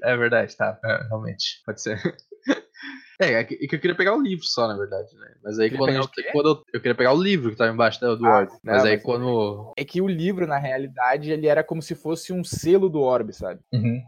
É 0.02 0.18
verdade, 0.18 0.56
tá. 0.56 0.80
É, 0.84 1.08
realmente, 1.08 1.62
pode 1.66 1.82
ser. 1.82 2.00
É, 3.22 3.34
é 3.34 3.44
que 3.44 3.76
eu 3.76 3.80
queria 3.82 3.98
pegar 3.98 4.16
o 4.16 4.22
livro 4.22 4.46
só, 4.46 4.66
na 4.66 4.78
verdade, 4.78 5.14
né? 5.18 5.28
Mas 5.44 5.60
aí 5.60 5.70
quando, 5.70 5.92
gente, 5.92 6.32
quando 6.32 6.50
eu, 6.52 6.64
eu, 6.76 6.80
queria 6.80 6.96
pegar 6.96 7.12
o 7.12 7.22
livro 7.22 7.52
que 7.52 7.58
tava 7.58 7.70
embaixo 7.70 8.00
do 8.00 8.26
ah, 8.26 8.38
orbe. 8.38 8.54
Mas 8.64 8.78
não, 8.78 8.86
aí 8.86 8.96
mas 8.96 9.04
quando. 9.04 9.74
É 9.78 9.84
que 9.84 10.02
o 10.02 10.08
livro, 10.08 10.48
na 10.48 10.58
realidade, 10.58 11.30
ele 11.30 11.46
era 11.46 11.62
como 11.62 11.82
se 11.82 11.96
fosse 11.96 12.32
um 12.32 12.46
selo 12.46 12.88
do 12.88 13.02
orbe, 13.02 13.34
sabe? 13.34 13.60
Uhum 13.74 14.02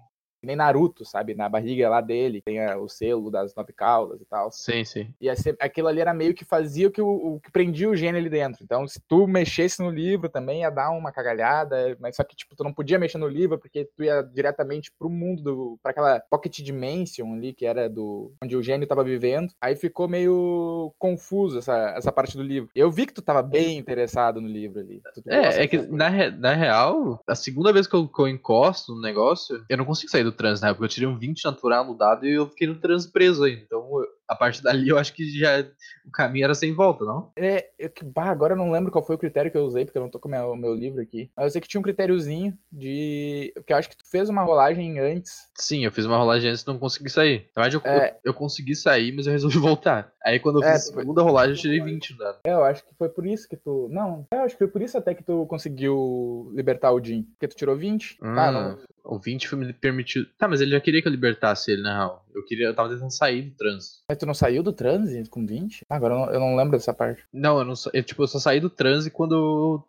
nem 0.43 0.55
Naruto, 0.55 1.05
sabe? 1.05 1.33
Na 1.33 1.47
barriga 1.47 1.89
lá 1.89 2.01
dele, 2.01 2.41
tem 2.41 2.59
o 2.75 2.88
selo 2.88 3.29
das 3.29 3.53
nove 3.55 3.73
caudas 3.73 4.21
e 4.21 4.25
tal. 4.25 4.51
Sim, 4.51 4.83
sim. 4.83 5.13
E 5.19 5.29
aquilo 5.29 5.88
ali 5.88 6.01
era 6.01 6.13
meio 6.13 6.33
que 6.33 6.45
fazia 6.45 6.88
o 6.88 6.91
que, 6.91 7.01
o, 7.01 7.35
o 7.35 7.39
que 7.39 7.51
prendia 7.51 7.89
o 7.89 7.95
gênio 7.95 8.19
ali 8.19 8.29
dentro. 8.29 8.63
Então, 8.63 8.88
se 8.88 8.99
tu 9.07 9.27
mexesse 9.27 9.81
no 9.81 9.89
livro 9.89 10.29
também 10.29 10.61
ia 10.61 10.69
dar 10.69 10.91
uma 10.91 11.11
cagalhada, 11.11 11.95
mas 11.99 12.15
só 12.15 12.23
que, 12.23 12.35
tipo, 12.35 12.55
tu 12.55 12.63
não 12.63 12.73
podia 12.73 12.99
mexer 12.99 13.17
no 13.17 13.27
livro 13.27 13.57
porque 13.57 13.88
tu 13.95 14.03
ia 14.03 14.21
diretamente 14.21 14.91
pro 14.97 15.09
mundo, 15.09 15.41
do, 15.43 15.79
pra 15.81 15.91
aquela 15.91 16.19
Pocket 16.29 16.59
Dimension 16.59 17.33
ali, 17.33 17.53
que 17.53 17.65
era 17.65 17.89
do 17.89 18.33
onde 18.43 18.55
o 18.55 18.63
gênio 18.63 18.88
tava 18.88 19.03
vivendo. 19.03 19.53
Aí 19.61 19.75
ficou 19.75 20.07
meio 20.07 20.93
confuso 20.97 21.59
essa, 21.59 21.93
essa 21.95 22.11
parte 22.11 22.35
do 22.35 22.43
livro. 22.43 22.69
Eu 22.75 22.91
vi 22.91 23.05
que 23.05 23.13
tu 23.13 23.21
tava 23.21 23.41
bem 23.41 23.77
interessado 23.77 24.41
no 24.41 24.47
livro 24.47 24.79
ali. 24.79 25.01
Tu, 25.13 25.21
tu 25.21 25.29
é, 25.31 25.63
é 25.63 25.67
que 25.67 25.77
na, 25.77 26.09
re, 26.09 26.31
na 26.31 26.53
real, 26.53 27.21
a 27.27 27.35
segunda 27.35 27.71
vez 27.73 27.88
que 27.88 27.95
eu, 27.95 28.07
que 28.07 28.21
eu 28.21 28.27
encosto 28.27 28.93
no 28.93 29.01
negócio, 29.01 29.63
eu 29.69 29.77
não 29.77 29.85
consigo 29.85 30.11
sair 30.11 30.23
do 30.23 30.30
trans, 30.31 30.61
né? 30.61 30.69
Porque 30.69 30.83
eu 30.85 30.89
tirei 30.89 31.07
um 31.07 31.17
20 31.17 31.43
natural 31.45 31.85
no 31.85 31.97
dado 31.97 32.25
e 32.25 32.33
eu 32.33 32.47
fiquei 32.47 32.67
no 32.67 32.79
trans 32.79 33.05
preso 33.05 33.43
aí. 33.43 33.53
Então, 33.53 33.87
a 34.31 34.35
partir 34.35 34.63
dali 34.63 34.87
eu 34.87 34.97
acho 34.97 35.13
que 35.13 35.29
já 35.37 35.59
o 36.05 36.11
caminho 36.11 36.45
era 36.45 36.55
sem 36.55 36.73
volta, 36.73 37.03
não? 37.03 37.31
É, 37.35 37.67
eu, 37.77 37.91
bah, 38.05 38.29
agora 38.29 38.53
eu 38.53 38.57
não 38.57 38.71
lembro 38.71 38.89
qual 38.89 39.05
foi 39.05 39.15
o 39.15 39.19
critério 39.19 39.51
que 39.51 39.57
eu 39.57 39.65
usei, 39.65 39.83
porque 39.83 39.97
eu 39.97 40.01
não 40.01 40.09
tô 40.09 40.19
com 40.19 40.29
o 40.29 40.31
meu, 40.31 40.55
meu 40.55 40.73
livro 40.73 41.01
aqui. 41.01 41.29
Mas 41.35 41.45
eu 41.45 41.51
sei 41.51 41.61
que 41.61 41.67
tinha 41.67 41.79
um 41.79 41.83
critériozinho 41.83 42.57
de. 42.71 43.51
Porque 43.55 43.73
eu 43.73 43.77
acho 43.77 43.89
que 43.89 43.97
tu 43.97 44.09
fez 44.09 44.29
uma 44.29 44.43
rolagem 44.43 44.99
antes. 44.99 45.49
Sim, 45.55 45.83
eu 45.83 45.91
fiz 45.91 46.05
uma 46.05 46.17
rolagem 46.17 46.49
antes 46.49 46.63
e 46.63 46.67
não 46.67 46.79
consegui 46.79 47.09
sair. 47.09 47.49
Na 47.55 47.63
verdade, 47.63 47.75
eu, 47.75 47.91
é... 47.91 48.11
eu, 48.11 48.31
eu, 48.31 48.33
consegui 48.33 48.73
sair, 48.73 49.11
mas 49.11 49.27
eu 49.27 49.33
resolvi 49.33 49.57
voltar. 49.59 50.13
Aí 50.23 50.39
quando 50.39 50.61
eu 50.61 50.67
é, 50.67 50.73
fiz 50.73 50.89
a 50.89 50.93
segunda 50.93 51.21
rolagem, 51.21 51.55
eu 51.55 51.59
tirei 51.59 51.81
20 51.81 52.13
no 52.13 52.17
dado. 52.19 52.39
É, 52.45 52.53
eu 52.53 52.63
acho 52.63 52.85
que 52.85 52.95
foi 52.95 53.09
por 53.09 53.25
isso 53.25 53.49
que 53.49 53.57
tu. 53.57 53.89
Não, 53.91 54.25
é, 54.31 54.37
eu 54.37 54.41
acho 54.43 54.55
que 54.55 54.59
foi 54.59 54.69
por 54.69 54.81
isso 54.81 54.97
até 54.97 55.13
que 55.13 55.23
tu 55.23 55.45
conseguiu 55.47 56.51
libertar 56.55 56.93
o 56.93 57.03
Jim. 57.03 57.23
Porque 57.23 57.50
tu 57.50 57.55
tirou 57.57 57.75
20. 57.75 58.17
Hum. 58.21 58.39
Ah, 58.39 58.51
não. 58.51 58.77
O 59.03 59.20
20 59.20 59.48
foi 59.48 59.60
me 59.60 59.74
permitiu. 59.74 60.25
Tá, 60.38 60.48
mas 60.48 60.62
ele 60.62 60.72
já 60.72 60.79
queria 60.79 61.01
que 61.01 61.08
eu 61.08 61.12
libertasse 61.12 61.72
ele, 61.72 61.81
na 61.81 61.93
real. 61.93 62.25
Eu 62.34 62.43
queria, 62.46 62.67
eu 62.67 62.75
tava 62.75 62.89
tentando 62.89 63.12
sair 63.12 63.43
do 63.43 63.55
trânsito. 63.55 64.00
Mas 64.08 64.17
tu 64.17 64.25
não 64.25 64.34
saiu 64.34 64.63
do 64.63 64.72
transe 64.72 65.24
com 65.29 65.46
20? 65.46 65.86
Ah, 65.89 65.96
agora 65.96 66.13
eu 66.13 66.20
não, 66.20 66.34
eu 66.34 66.39
não, 66.39 66.55
lembro 66.55 66.72
dessa 66.77 66.93
parte. 66.93 67.24
Não, 67.34 67.60
eu 67.60 67.65
não 67.65 67.74
eu, 67.93 68.03
tipo, 68.03 68.24
eu 68.24 68.27
só 68.27 68.39
saí 68.39 68.60
do 68.60 68.70
transe 68.70 69.10
quando, 69.10 69.36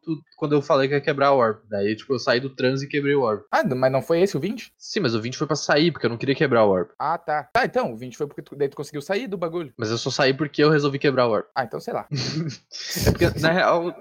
eu, 0.07 0.19
quando 0.37 0.55
eu 0.55 0.63
falei 0.63 0.89
que 0.89 0.95
ia 0.95 1.01
quebrar 1.01 1.33
o 1.33 1.39
orb. 1.39 1.61
Daí, 1.69 1.95
tipo, 1.95 2.13
eu 2.15 2.19
saí 2.19 2.41
do 2.41 2.51
transe 2.51 2.85
e 2.85 2.89
quebrei 2.89 3.15
o 3.15 3.23
orb. 3.23 3.45
Ah, 3.51 3.63
mas 3.75 3.93
não 3.93 4.03
foi 4.03 4.21
esse 4.21 4.37
o 4.37 4.41
20? 4.41 4.73
Sim, 4.77 5.01
mas 5.01 5.15
o 5.15 5.21
20 5.21 5.37
foi 5.37 5.47
pra 5.47 5.57
sair, 5.57 5.93
porque 5.93 6.07
eu 6.07 6.11
não 6.11 6.19
queria 6.19 6.35
quebrar 6.35 6.65
o 6.65 6.71
orb. 6.71 6.91
Ah, 6.99 7.19
tá. 7.19 7.45
Tá, 7.53 7.65
então, 7.65 7.93
o 7.93 7.97
20 7.97 8.17
foi 8.17 8.27
porque 8.27 8.43
tu, 8.43 8.57
daí 8.57 8.69
tu 8.69 8.77
conseguiu 8.77 9.03
sair 9.03 9.27
do 9.27 9.39
bagulho. 9.39 9.73
Mas 9.77 9.91
eu 9.91 9.99
só 9.99 10.11
saí 10.11 10.35
porque 10.35 10.63
eu 10.63 10.71
resolvi 10.71 10.99
quebrar 10.99 11.27
o 11.27 11.33
orb. 11.33 11.47
Ah, 11.55 11.65
então 11.65 11.81
sei 11.81 11.95
lá. 11.95 12.07
é 13.07 13.11
porque, 13.11 13.41
na 13.41 13.51
real, 13.51 13.95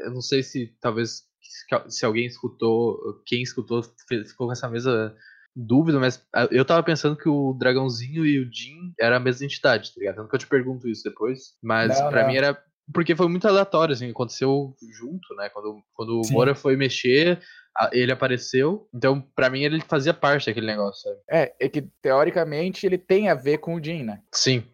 eu 0.00 0.10
não 0.10 0.20
sei 0.20 0.42
se 0.42 0.74
talvez 0.80 1.24
se 1.88 2.04
alguém 2.04 2.26
escutou, 2.26 3.22
quem 3.26 3.42
escutou 3.42 3.82
ficou 4.08 4.46
com 4.46 4.52
essa 4.52 4.68
mesma 4.68 5.14
dúvida, 5.54 5.98
mas 5.98 6.24
eu 6.50 6.64
tava 6.64 6.82
pensando 6.82 7.16
que 7.16 7.28
o 7.28 7.52
Dragãozinho 7.54 8.24
e 8.24 8.40
o 8.40 8.50
Jin 8.52 8.94
era 8.98 9.16
a 9.16 9.20
mesma 9.20 9.44
entidade, 9.44 9.92
tá 9.92 9.98
ligado? 9.98 10.16
Tanto 10.16 10.28
que 10.28 10.34
eu 10.34 10.40
te 10.40 10.46
pergunto 10.46 10.88
isso 10.88 11.04
depois. 11.04 11.54
Mas 11.62 12.00
para 12.00 12.26
mim 12.26 12.36
era. 12.36 12.62
Porque 12.92 13.14
foi 13.14 13.28
muito 13.28 13.46
aleatório, 13.46 13.92
assim, 13.92 14.10
aconteceu 14.10 14.74
junto, 14.98 15.34
né? 15.36 15.48
Quando, 15.50 15.82
quando 15.94 16.20
o 16.20 16.32
Mora 16.32 16.54
foi 16.54 16.76
mexer, 16.76 17.40
ele 17.92 18.12
apareceu, 18.12 18.88
então 18.92 19.20
para 19.34 19.50
mim 19.50 19.62
ele 19.62 19.80
fazia 19.80 20.12
parte 20.12 20.46
daquele 20.46 20.66
negócio, 20.66 21.02
sabe? 21.02 21.20
É, 21.30 21.54
é 21.60 21.68
que 21.68 21.82
teoricamente 22.02 22.86
ele 22.86 22.98
tem 22.98 23.28
a 23.28 23.34
ver 23.34 23.58
com 23.58 23.74
o 23.74 23.82
Jin, 23.82 24.02
né? 24.02 24.20
Sim. 24.32 24.64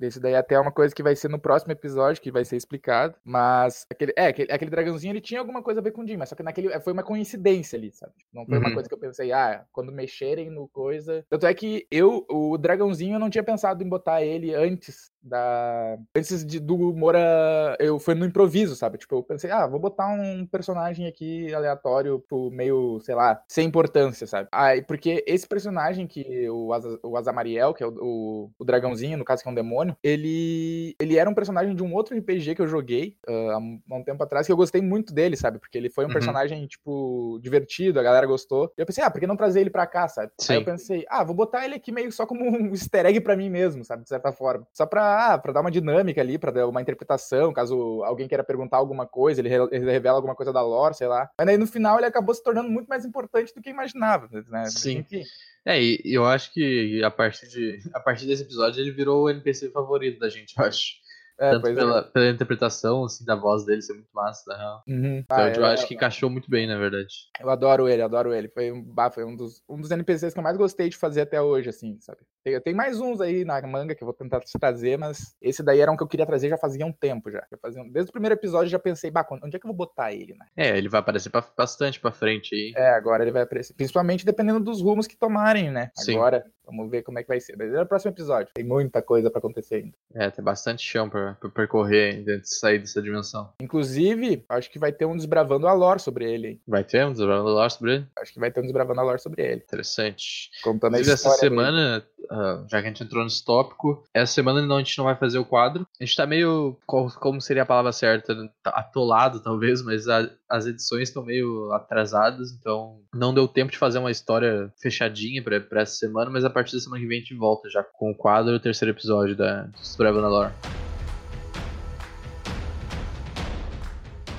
Esse 0.00 0.20
daí 0.20 0.34
até 0.34 0.54
é 0.54 0.60
uma 0.60 0.72
coisa 0.72 0.94
que 0.94 1.02
vai 1.02 1.16
ser 1.16 1.28
no 1.28 1.38
próximo 1.38 1.72
episódio, 1.72 2.22
que 2.22 2.30
vai 2.30 2.44
ser 2.44 2.56
explicado, 2.56 3.14
mas 3.24 3.86
aquele, 3.90 4.12
é, 4.16 4.26
aquele, 4.26 4.52
aquele 4.52 4.70
dragãozinho 4.70 5.12
ele 5.12 5.20
tinha 5.20 5.40
alguma 5.40 5.62
coisa 5.62 5.80
a 5.80 5.82
ver 5.82 5.92
com 5.92 6.02
o 6.02 6.06
Jin, 6.06 6.16
mas 6.16 6.28
só 6.28 6.34
que 6.34 6.42
naquele 6.42 6.78
foi 6.80 6.92
uma 6.92 7.02
coincidência 7.02 7.78
ali, 7.78 7.92
sabe? 7.92 8.12
Não 8.32 8.44
foi 8.44 8.58
uhum. 8.58 8.64
uma 8.64 8.74
coisa 8.74 8.88
que 8.88 8.94
eu 8.94 8.98
pensei, 8.98 9.32
ah, 9.32 9.64
quando 9.72 9.92
mexerem 9.92 10.50
no 10.50 10.68
coisa. 10.68 11.24
Tanto 11.30 11.46
é 11.46 11.54
que 11.54 11.86
eu, 11.90 12.26
o 12.28 12.58
dragãozinho, 12.58 13.14
eu 13.14 13.20
não 13.20 13.30
tinha 13.30 13.44
pensado 13.44 13.82
em 13.82 13.88
botar 13.88 14.22
ele 14.22 14.54
antes 14.54 15.12
da. 15.22 15.96
Antes 16.14 16.44
de, 16.44 16.60
do 16.60 16.76
Mora. 16.94 17.76
Eu 17.78 17.98
fui 17.98 18.14
no 18.14 18.26
improviso, 18.26 18.74
sabe? 18.76 18.98
Tipo, 18.98 19.16
eu 19.16 19.22
pensei, 19.22 19.50
ah, 19.50 19.66
vou 19.66 19.80
botar 19.80 20.08
um 20.08 20.46
personagem 20.46 21.06
aqui 21.06 21.52
aleatório 21.54 22.22
pro 22.28 22.43
meio, 22.50 22.74
meio, 22.74 23.00
sei 23.00 23.14
lá, 23.14 23.42
sem 23.48 23.66
importância, 23.66 24.26
sabe? 24.26 24.48
Aí, 24.52 24.82
porque 24.82 25.24
esse 25.26 25.46
personagem 25.46 26.06
que 26.06 26.48
o, 26.48 26.72
Asa, 26.72 26.98
o 27.02 27.16
Azamariel, 27.16 27.74
que 27.74 27.82
é 27.82 27.86
o, 27.86 27.94
o, 28.00 28.50
o, 28.58 28.64
dragãozinho, 28.64 29.18
no 29.18 29.24
caso 29.24 29.42
que 29.42 29.48
é 29.48 29.52
um 29.52 29.54
demônio, 29.54 29.96
ele, 30.02 30.94
ele 31.00 31.16
era 31.16 31.28
um 31.28 31.34
personagem 31.34 31.74
de 31.74 31.82
um 31.82 31.94
outro 31.94 32.16
RPG 32.16 32.54
que 32.54 32.62
eu 32.62 32.66
joguei 32.66 33.16
uh, 33.28 33.50
há, 33.50 33.58
um, 33.58 33.80
há, 33.90 33.94
um, 33.96 34.04
tempo 34.04 34.22
atrás, 34.22 34.46
que 34.46 34.52
eu 34.52 34.56
gostei 34.56 34.80
muito 34.80 35.14
dele, 35.14 35.36
sabe? 35.36 35.58
Porque 35.58 35.78
ele 35.78 35.90
foi 35.90 36.04
um 36.04 36.08
uhum. 36.08 36.14
personagem, 36.14 36.66
tipo, 36.66 37.38
divertido, 37.42 38.00
a 38.00 38.02
galera 38.02 38.26
gostou. 38.26 38.72
E 38.76 38.80
eu 38.80 38.86
pensei, 38.86 39.04
ah, 39.04 39.10
por 39.10 39.20
que 39.20 39.26
não 39.26 39.36
trazer 39.36 39.60
ele 39.60 39.70
pra 39.70 39.86
cá, 39.86 40.08
sabe? 40.08 40.32
Sim. 40.40 40.54
Aí 40.54 40.58
eu 40.58 40.64
pensei, 40.64 41.04
ah, 41.08 41.24
vou 41.24 41.34
botar 41.34 41.64
ele 41.64 41.74
aqui 41.74 41.92
meio 41.92 42.10
só 42.10 42.26
como 42.26 42.44
um 42.44 42.70
easter 42.74 43.06
egg 43.06 43.20
pra 43.20 43.36
mim 43.36 43.50
mesmo, 43.50 43.84
sabe? 43.84 44.02
De 44.02 44.08
certa 44.08 44.32
forma. 44.32 44.66
Só 44.72 44.86
pra, 44.86 45.34
ah, 45.34 45.38
pra 45.38 45.52
dar 45.52 45.60
uma 45.60 45.70
dinâmica 45.70 46.20
ali, 46.20 46.38
pra 46.38 46.50
dar 46.50 46.66
uma 46.66 46.80
interpretação, 46.80 47.52
caso 47.52 48.02
alguém 48.04 48.28
queira 48.28 48.44
perguntar 48.44 48.76
alguma 48.76 49.06
coisa, 49.06 49.40
ele, 49.40 49.48
re 49.48 49.56
ele 49.70 49.90
revela 49.90 50.16
alguma 50.16 50.34
coisa 50.34 50.52
da 50.52 50.62
lore, 50.62 50.94
sei 50.94 51.06
lá. 51.06 51.30
Mas 51.38 51.48
aí 51.48 51.56
no 51.56 51.66
final 51.66 51.98
ele 51.98 52.06
acabou 52.06 52.33
se 52.34 52.42
tornando 52.42 52.68
muito 52.68 52.88
mais 52.88 53.04
importante 53.04 53.54
do 53.54 53.62
que 53.62 53.70
imaginava, 53.70 54.28
né? 54.48 54.66
Sim. 54.66 54.98
Enfim. 54.98 55.22
É, 55.64 55.80
e 55.82 56.00
eu 56.04 56.26
acho 56.26 56.52
que 56.52 57.02
a 57.02 57.10
partir, 57.10 57.48
de, 57.48 57.80
a 57.94 58.00
partir 58.00 58.26
desse 58.26 58.42
episódio 58.42 58.82
ele 58.82 58.92
virou 58.92 59.24
o 59.24 59.30
NPC 59.30 59.70
favorito 59.70 60.18
da 60.18 60.28
gente, 60.28 60.54
eu 60.58 60.64
acho. 60.64 61.03
É, 61.38 61.50
Tanto 61.50 61.74
pela, 61.74 61.98
é. 61.98 62.02
pela, 62.02 62.30
interpretação 62.30 63.04
assim, 63.04 63.24
da 63.24 63.34
voz 63.34 63.64
dele 63.64 63.82
ser 63.82 63.94
muito 63.94 64.10
massa, 64.12 64.42
na 64.46 64.56
real. 64.56 64.82
Uhum. 64.86 65.18
Então, 65.18 65.36
ah, 65.36 65.48
eu, 65.48 65.64
acho 65.66 65.86
que 65.86 65.94
encaixou 65.94 66.30
muito 66.30 66.48
bem, 66.48 66.66
na 66.66 66.78
verdade. 66.78 67.12
Eu 67.40 67.50
adoro 67.50 67.88
ele, 67.88 68.02
adoro 68.02 68.32
ele. 68.32 68.48
Foi, 68.48 68.70
um, 68.70 68.94
foi 69.12 69.24
um, 69.24 69.34
dos, 69.34 69.62
um 69.68 69.80
dos 69.80 69.90
NPCs 69.90 70.32
que 70.32 70.38
eu 70.38 70.44
mais 70.44 70.56
gostei 70.56 70.88
de 70.88 70.96
fazer 70.96 71.22
até 71.22 71.40
hoje, 71.40 71.68
assim, 71.68 71.98
sabe? 72.00 72.20
Tem, 72.44 72.60
tem 72.60 72.74
mais 72.74 73.00
uns 73.00 73.20
aí 73.20 73.44
na 73.44 73.60
manga 73.62 73.94
que 73.94 74.02
eu 74.02 74.06
vou 74.06 74.14
tentar 74.14 74.40
trazer, 74.60 74.96
mas 74.96 75.36
esse 75.40 75.62
daí 75.62 75.80
era 75.80 75.90
um 75.90 75.96
que 75.96 76.02
eu 76.02 76.08
queria 76.08 76.26
trazer 76.26 76.48
já 76.48 76.58
fazia 76.58 76.86
um 76.86 76.92
tempo 76.92 77.30
já. 77.30 77.44
Fazia, 77.60 77.82
desde 77.90 78.10
o 78.10 78.12
primeiro 78.12 78.34
episódio 78.34 78.66
eu 78.66 78.72
já 78.72 78.78
pensei, 78.78 79.10
bah, 79.10 79.26
onde 79.42 79.56
é 79.56 79.58
que 79.58 79.66
eu 79.66 79.74
vou 79.74 79.76
botar 79.76 80.12
ele, 80.12 80.34
né? 80.34 80.46
É, 80.56 80.76
ele 80.76 80.88
vai 80.88 81.00
aparecer 81.00 81.30
pra, 81.30 81.44
bastante 81.56 81.98
pra 81.98 82.12
frente 82.12 82.54
aí. 82.54 82.72
É, 82.76 82.90
agora 82.90 83.24
ele 83.24 83.32
vai 83.32 83.42
aparecer. 83.42 83.74
Principalmente 83.74 84.24
dependendo 84.24 84.60
dos 84.60 84.80
rumos 84.80 85.06
que 85.06 85.16
tomarem, 85.16 85.70
né? 85.70 85.90
Sim. 85.96 86.16
Agora, 86.16 86.44
vamos 86.66 86.90
ver 86.90 87.02
como 87.02 87.18
é 87.18 87.22
que 87.22 87.28
vai 87.28 87.40
ser. 87.40 87.56
Mas 87.56 87.72
é 87.72 87.82
o 87.82 87.86
próximo 87.86 88.12
episódio. 88.12 88.52
Tem 88.54 88.64
muita 88.64 89.02
coisa 89.02 89.30
pra 89.30 89.38
acontecer 89.38 89.76
ainda. 89.76 89.94
É, 90.14 90.30
tem 90.30 90.44
bastante 90.44 90.82
chão 90.82 91.08
pra, 91.08 91.34
pra 91.34 91.48
percorrer 91.48 92.14
ainda 92.14 92.38
de 92.38 92.48
sair 92.48 92.78
dessa 92.78 93.00
dimensão. 93.02 93.52
Inclusive, 93.60 94.44
acho 94.48 94.70
que 94.70 94.78
vai 94.78 94.92
ter 94.92 95.04
um 95.04 95.16
desbravando 95.16 95.66
a 95.66 95.72
lore 95.72 96.00
sobre 96.00 96.30
ele. 96.30 96.48
Hein? 96.48 96.60
Vai 96.66 96.84
ter 96.84 97.04
um 97.04 97.12
desbravando 97.12 97.48
a 97.48 97.52
lore 97.52 97.72
sobre 97.72 97.94
ele? 97.94 98.06
Acho 98.18 98.32
que 98.32 98.40
vai 98.40 98.50
ter 98.50 98.60
um 98.60 98.64
desbravando 98.64 99.00
a 99.00 99.04
lore 99.04 99.18
sobre 99.18 99.42
ele. 99.42 99.62
Interessante. 99.64 100.50
Contando 100.62 100.94
Inclusive, 100.94 101.12
a 101.12 101.14
história. 101.14 101.34
Essa 101.34 101.40
semana, 101.40 102.06
uh, 102.30 102.66
já 102.68 102.80
que 102.80 102.86
a 102.86 102.90
gente 102.90 103.02
entrou 103.02 103.24
nesse 103.24 103.44
tópico, 103.44 104.04
essa 104.12 104.32
semana 104.32 104.62
não, 104.62 104.76
a 104.76 104.78
gente 104.80 104.98
não 104.98 105.04
vai 105.04 105.16
fazer 105.16 105.38
o 105.38 105.44
quadro. 105.44 105.86
A 106.00 106.04
gente 106.04 106.16
tá 106.16 106.26
meio. 106.26 106.76
Como 106.86 107.40
seria 107.40 107.62
a 107.62 107.66
palavra 107.66 107.92
certa? 107.92 108.34
Tá 108.62 108.70
atolado, 108.70 109.40
talvez, 109.40 109.82
mas 109.82 110.08
a, 110.08 110.28
as 110.48 110.66
edições 110.66 111.08
estão 111.08 111.24
meio 111.24 111.72
atrasadas, 111.72 112.52
então 112.52 113.00
não 113.14 113.34
deu 113.34 113.48
tempo 113.48 113.72
de 113.72 113.78
fazer 113.78 113.98
uma 113.98 114.10
história 114.10 114.72
fechadinha 114.80 115.42
pra, 115.42 115.60
pra 115.60 115.82
essa 115.82 115.96
semana, 115.96 116.30
mas 116.30 116.44
a 116.44 116.50
partir 116.50 116.76
da 116.76 116.82
semana 116.82 117.00
que 117.00 117.08
vem 117.08 117.18
a 117.18 117.20
gente 117.20 117.34
volta 117.34 117.68
já 117.68 117.82
com 117.82 118.10
o 118.10 118.14
quadro 118.14 118.54
o 118.54 118.60
terceiro 118.60 118.94
episódio 118.94 119.36
da 119.36 119.62
Desbravando 119.62 120.26
a 120.26 120.28
Lore. 120.28 120.52